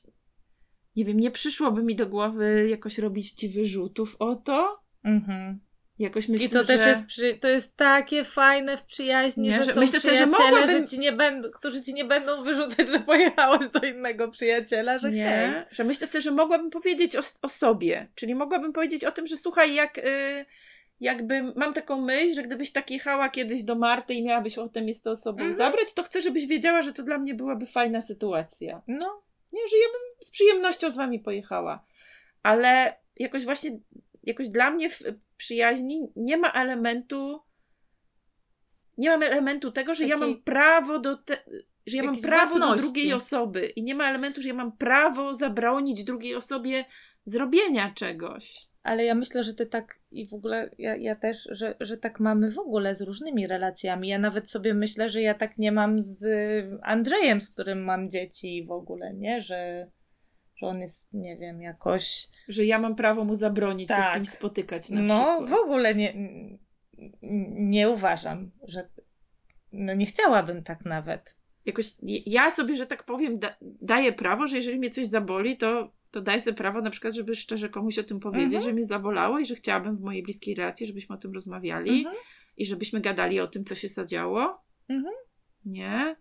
[0.95, 4.80] nie wiem, nie przyszłoby mi do głowy jakoś robić ci wyrzutów o to.
[5.03, 5.59] Mhm.
[5.99, 6.89] Jakoś myślę, I to też że...
[6.89, 7.38] jest, przy...
[7.38, 10.82] to jest takie fajne w przyjaźni, Nie, że, że są myślę sobie, że przyjaciele, mogłabym-
[10.82, 15.11] że ci nie będą, którzy ci nie będą wyrzucać, że pojechałaś do innego przyjaciela, że
[15.11, 15.20] hej.
[15.20, 18.07] Nie, że myślę sobie, że mogłabym powiedzieć o, o sobie.
[18.16, 20.45] Czyli mogłabym powiedzieć o tym, że słuchaj, jak y,
[20.99, 24.93] jakby mam taką myśl, że gdybyś tak jechała kiedyś do Marty i miałabyś ochotę mnie
[24.93, 25.53] z tą osobą Mhm.
[25.57, 28.81] zabrać, to chcę, żebyś wiedziała, że to dla mnie byłaby fajna sytuacja.
[28.87, 29.23] No.
[29.51, 31.85] Nie, że ja bym z przyjemnością z wami pojechała.
[32.43, 33.79] Ale jakoś właśnie,
[34.23, 34.99] jakoś dla mnie w
[35.37, 37.39] przyjaźni nie ma elementu,
[38.97, 41.37] nie mam elementu tego, że ja Takiej- mam prawo do te,
[41.85, 42.83] że ja mam prawo do własności.
[42.83, 46.85] drugiej osoby i nie ma elementu, że ja mam prawo zabronić drugiej osobie
[47.25, 48.67] zrobienia czegoś.
[48.84, 52.19] Ale ja myślę, że ty tak i w ogóle ja, ja też, że, że tak
[52.19, 54.07] mamy w ogóle z różnymi relacjami.
[54.07, 56.25] Ja nawet sobie myślę, że ja tak nie mam z
[56.81, 59.41] Andrzejem, z którym mam dzieci w ogóle, nie?
[59.41, 59.91] Że,
[60.55, 62.27] że on jest, nie wiem, jakoś.
[62.47, 64.13] Że ja mam prawo mu zabronić się z Tak.
[64.13, 65.49] kimś spotykać na No, przykład.
[65.49, 66.13] w ogóle nie,
[67.51, 68.89] nie uważam, że.
[69.71, 71.36] No nie chciałabym tak nawet.
[71.65, 71.86] jakoś
[72.25, 76.22] ja sobie, że tak powiem, da, daję prawo, że jeżeli mnie coś zaboli, to, to
[76.22, 78.64] daję sobie prawo na przykład, żeby szczerze komuś o tym powiedzieć, Mhm.
[78.64, 82.16] że mnie zabolało i że chciałabym w mojej bliskiej relacji, żebyśmy o tym rozmawiali Mhm.
[82.57, 84.61] i żebyśmy gadali o tym, co się zadziało.
[84.89, 85.14] Mhm.
[85.66, 86.16] Nie?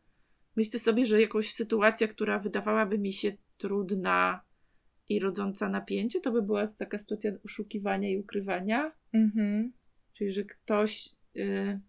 [0.57, 4.41] Myślę sobie, że jakąś sytuacja, która wydawałaby mi się trudna
[5.09, 8.93] i rodząca napięcie, to by była taka sytuacja oszukiwania i ukrywania.
[9.13, 9.73] Mhm.
[10.13, 11.81] Czyli, że ktoś y,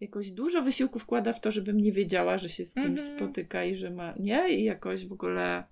[0.00, 3.16] jakoś dużo wysiłku wkłada w to, żebym nie wiedziała, że się z kimś Mhm.
[3.16, 4.14] spotyka i że ma.
[4.18, 4.48] Nie?
[4.60, 5.71] I jakoś w ogóle.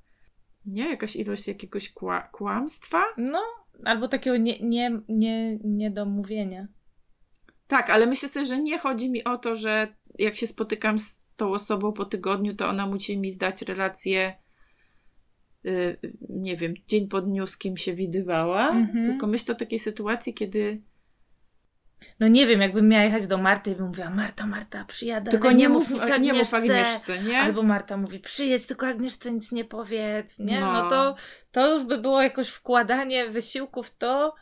[0.66, 0.90] Nie?
[0.90, 3.02] Jakaś ilość jakiegoś kła, kłamstwa?
[3.16, 3.42] No,
[3.84, 6.68] albo takiego nie, nie, nie, niedomówienia.
[7.66, 11.22] Tak, ale myślę sobie, że nie chodzi mi o to, że jak się spotykam z
[11.36, 14.34] tą osobą po tygodniu, to ona musi mi zdać relację.
[15.66, 15.98] y,
[16.28, 18.70] nie wiem, dzień po dniu z kim się widywała.
[18.70, 19.04] Mhm.
[19.04, 20.82] Tylko myślę o takiej sytuacji, kiedy.
[22.20, 25.48] No nie wiem, jakbym miała jechać do Marty i bym mówiła, Marta, Marta, przyjadę, Tylko
[25.48, 26.57] ale nie mów, nic nie mów Agnieszce.
[26.57, 27.40] Agnieszce, nie?
[27.40, 30.61] Albo Marta mówi, przyjedź, tylko Agnieszce nic nie powiedz, nie?
[30.61, 30.88] No, No.
[30.90, 31.14] to,
[31.53, 34.34] to już by było jakoś wkładanie wysiłku w to.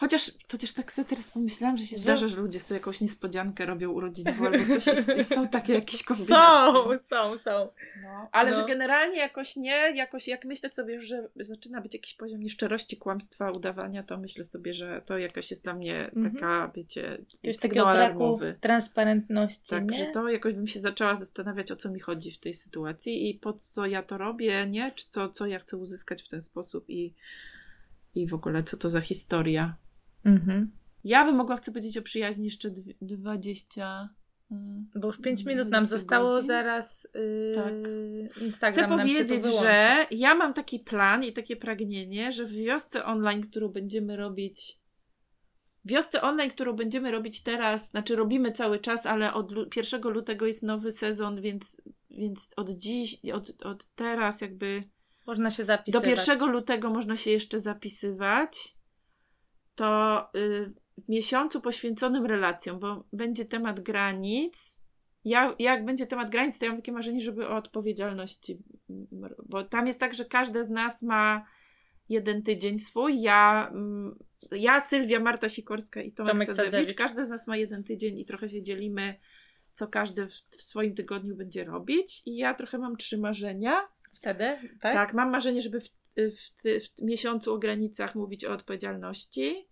[0.00, 3.66] Chociaż, chociaż tak sobie teraz pomyślałam, że się Że- zdarza, że ludzie sobie jakąś niespodziankę
[3.66, 6.98] robią urodzinową albo coś jest, i są takie jakieś Są, kombinacje.
[7.08, 7.68] są, są.
[8.02, 8.56] No, ale No.
[8.56, 13.50] że generalnie jakoś nie, jakoś jak myślę sobie, że zaczyna być jakiś poziom nieszczerości, kłamstwa,
[13.50, 16.34] udawania, to myślę sobie, że to jakaś jest dla mnie Mhm.
[16.34, 18.58] taka, wiecie, Jakiegoś sygnał alarmowy.
[18.60, 19.98] transparentności, Tak, nie?
[19.98, 23.34] że to jakoś bym się zaczęła zastanawiać, o co mi chodzi w tej sytuacji i
[23.34, 24.92] po co ja to robię, nie?
[24.92, 27.14] Czy co, co ja chcę uzyskać w ten sposób i,
[28.14, 29.74] i w ogóle co to za historia.
[30.24, 30.70] Mhm.
[31.04, 34.08] Ja bym mogła, chcę powiedzieć o przyjaźni jeszcze dw- 20.
[34.52, 34.54] y,
[35.00, 36.46] Bo już 5 minut 20 nam zostało, godzin.
[36.46, 37.72] zaraz yy, Tak.
[38.42, 43.40] Instagram Chcę powiedzieć, że ja mam taki plan i takie pragnienie, że w wiosce online,
[43.42, 44.80] którą będziemy robić.
[45.84, 50.46] Wiosce online, którą będziemy robić teraz, znaczy robimy cały czas, ale od lu- 1 lutego
[50.46, 54.82] jest nowy sezon, więc, więc od dziś, od, od teraz jakby
[55.26, 56.28] Można się do zapisywać.
[56.28, 58.79] 1 lutego można się jeszcze zapisywać.
[59.74, 64.84] To y, w miesiącu poświęconym relacjom, bo będzie temat granic.
[65.24, 68.58] Ja, jak będzie temat granic, to ja mam takie marzenie, żeby o odpowiedzialności.
[68.90, 71.46] mm, Bo tam jest tak, że każda z nas ma
[72.08, 73.20] jeden tydzień swój.
[73.20, 74.18] Ja, mm,
[74.50, 76.72] ja Sylwia, Marta Sikorska i Tomek, Tomek Sadzewicz.
[76.72, 76.94] Sadzewicz.
[76.94, 79.14] Każda z nas ma jeden tydzień i trochę się dzielimy,
[79.72, 82.22] co każdy w, w swoim tygodniu będzie robić.
[82.26, 83.88] I ja trochę mam trzy marzenia.
[84.14, 84.44] Wtedy,
[84.80, 84.92] tak?
[84.92, 89.68] Tak, mam marzenie, żeby w, w, ty- w miesiącu o granicach mówić o odpowiedzialności,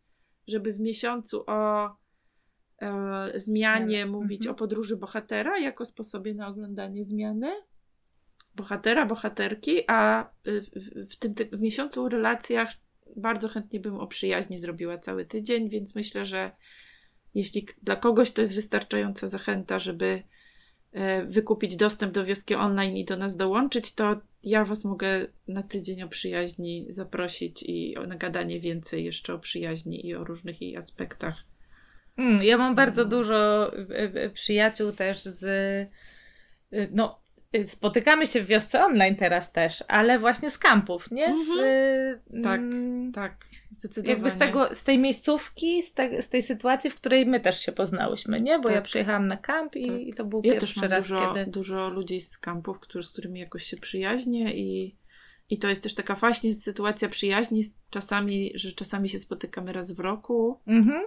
[0.47, 1.87] żeby w miesiącu o
[2.83, 4.11] e, zmianie Zmiany.
[4.11, 4.55] mówić Mhm.
[4.55, 7.53] o podróży bohatera jako sposobie na oglądanie zmiany
[8.55, 10.63] bohatera, bohaterki, a y,
[11.11, 12.69] w, tym ty- w miesiącu o relacjach
[13.17, 16.51] bardzo chętnie bym o przyjaźni zrobiła cały tydzień, więc myślę, że
[17.35, 20.23] jeśli dla kogoś to jest wystarczająca zachęta, żeby
[20.93, 25.63] e, wykupić dostęp do wioski online i do nas dołączyć, to ja Was mogę na
[25.63, 30.77] tydzień o przyjaźni zaprosić i o nagadanie więcej jeszcze o przyjaźni i o różnych jej
[30.77, 31.45] aspektach.
[32.19, 33.11] Mm, ja mam bardzo No.
[33.11, 35.43] dużo y, y, przyjaciół też z.
[36.73, 37.21] y, No,
[37.65, 41.27] spotykamy się w wiosce online teraz też, ale właśnie z kampów, nie?
[41.37, 41.59] Z, Mhm.
[42.39, 44.13] y, Tak, mm, Tak, zdecydowanie.
[44.15, 47.61] jakby z, tego, z tej miejscówki, z, te, z tej sytuacji, w której my też
[47.61, 48.59] się poznałyśmy, nie?
[48.59, 48.85] Bo ja Tak.
[48.85, 50.01] przyjechałam na kamp i, Tak.
[50.01, 51.51] i to był Ja też pierwszy mam raz, dużo, kiedy...
[51.51, 54.97] dużo ludzi z kampów, którzy, z którymi jakoś się przyjaźnię i,
[55.51, 60.01] i to jest też taka właśnie sytuacja przyjaźni czasami, że czasami się spotykamy raz w
[60.01, 61.03] roku, Mhm.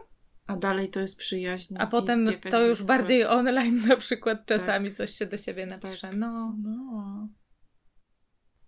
[0.51, 1.75] A dalej to jest przyjaźń.
[1.79, 2.87] A potem to już bliskość.
[2.87, 6.07] bardziej online na przykład czasami coś się do siebie napisze.
[6.07, 6.17] Tak.
[6.17, 6.57] No.
[6.63, 7.29] No.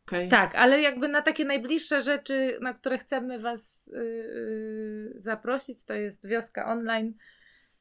[0.08, 0.30] Okej.
[0.30, 6.28] Tak, ale jakby na takie najbliższe rzeczy, na które chcemy Was yy, zaprosić, to jest
[6.28, 7.14] wioska online,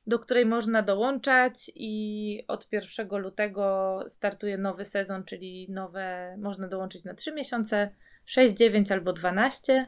[0.07, 7.05] do której można dołączać i od 1 lutego startuje nowy sezon, czyli nowe, można dołączyć
[7.05, 7.95] na 3 miesiące,
[8.25, 9.87] 6, 9 albo 12.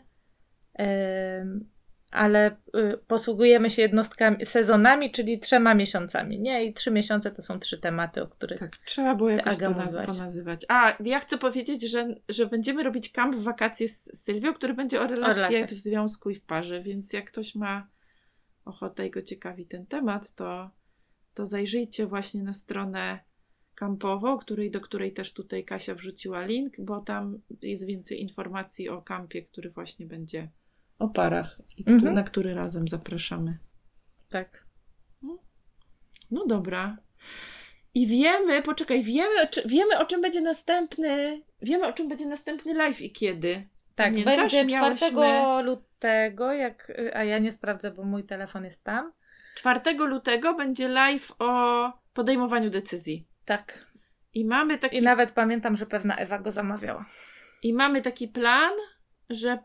[0.81, 1.74] Ym,
[2.15, 6.65] ale y, posługujemy się jednostkami, sezonami, czyli trzema miesiącami, nie?
[6.65, 10.07] I trzy miesiące to są trzy tematy, o których Tak, trzeba było jakoś to naz-
[10.07, 10.65] ponazywać.
[10.69, 15.01] A, ja chcę powiedzieć, że, że będziemy robić kamp w wakacje z Sylwią, który będzie
[15.01, 15.71] o relacjach, relacjach.
[15.71, 17.89] w związku i w parze, więc jak ktoś ma
[18.65, 20.71] ochotę i go ciekawi ten temat, to,
[21.35, 23.19] to zajrzyjcie właśnie na stronę
[23.75, 29.03] kampową, której, do której też tutaj Kasia wrzuciła link, bo tam jest więcej informacji o
[29.03, 30.49] kampie, który właśnie będzie
[31.05, 32.15] o parach Mhm.
[32.15, 33.59] na który razem zapraszamy.
[34.29, 34.65] tak.
[36.31, 36.97] No dobra.
[37.95, 42.75] I wiemy, poczekaj, wiemy, czy, wiemy o czym będzie następny, wiemy o czym będzie następny
[42.75, 43.69] live i kiedy.
[43.95, 44.37] Tak, Pamiętasz?
[44.37, 49.13] będzie Miałyśmy- 4 lutego, jak, a ja nie sprawdzę, bo mój telefon jest tam.
[49.55, 53.29] 4 lutego będzie live o podejmowaniu decyzji.
[53.45, 53.87] Tak.
[54.35, 57.07] I mamy taki, I nawet pamiętam, że pewna Ewa go zamawiała.
[57.63, 58.73] i mamy taki plan,
[59.31, 59.59] że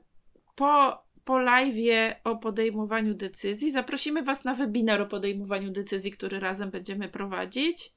[0.56, 6.72] po, po live'ie o podejmowaniu decyzji zaprosimy Was na webinar o podejmowaniu decyzji, który razem
[6.72, 7.92] będziemy prowadzić.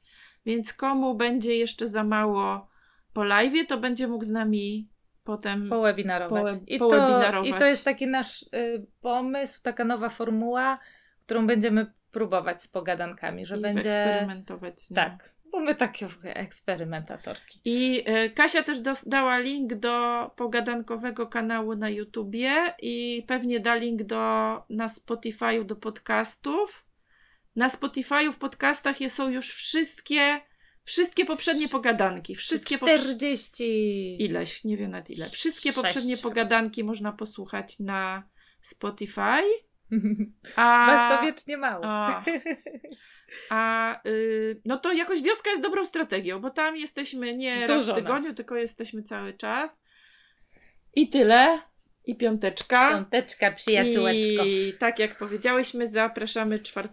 [0.47, 2.69] Więc komu będzie jeszcze za mało
[3.13, 4.89] po live'ie, to będzie mógł z nami
[5.25, 6.53] potem Powebinarować.
[6.53, 7.43] Powe- I, to.
[7.43, 10.79] I to jest taki nasz y, pomysł, taka nowa formuła,
[11.21, 14.03] którą będziemy próbować z pogadankami, że i będzie.
[14.03, 14.95] eksperymentować z nią.
[14.95, 17.61] Tak, bo my takie eksperymentatorki.
[17.65, 24.03] I e, Kasia też dała link do pogadankowego kanału na YouTubie i pewnie da link
[24.03, 24.17] do,
[24.71, 26.87] na Spotify'u do podcastów.
[27.57, 30.41] Na Spotify'u w podcastach są już wszystkie,
[30.85, 32.35] wszystkie poprzednie pogadanki.
[32.35, 34.17] Wszystkie poprze- 40.
[34.25, 35.31] Ileś, nie wiem nawet ile.
[35.31, 38.29] Wszystkie poprzednie pogadanki można posłuchać na
[38.61, 39.43] Spotify.
[40.57, 41.85] A, Was to wiecznie mało.
[41.85, 42.25] A,
[43.51, 47.95] a y, no to jakoś wioska jest dobrą strategią, bo tam jesteśmy nie raz w
[47.95, 49.83] tygodniu, tylko jesteśmy cały czas.
[50.95, 51.59] I tyle.
[52.05, 52.91] I piąteczka.
[52.91, 54.45] Piąteczka, przyjaciółeczko.
[54.45, 56.89] I tak jak powiedziałyśmy, zapraszamy 4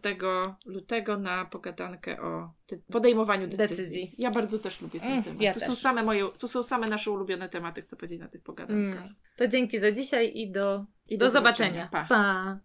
[0.66, 2.54] lutego na pogadankę o
[2.91, 3.76] podejmowaniu decyzji.
[3.76, 4.16] Decyzji.
[4.18, 5.41] Ja bardzo też lubię ten Mm, temat.
[5.41, 5.70] ja tu, też.
[5.70, 9.02] są same moje, tu są same nasze ulubione tematy, chcę powiedzieć na tych pogadankach.
[9.02, 9.16] Mm.
[9.36, 11.89] To dzięki za dzisiaj i do, I do, zobaczenia.
[11.91, 12.06] Pa.
[12.10, 12.60] pa.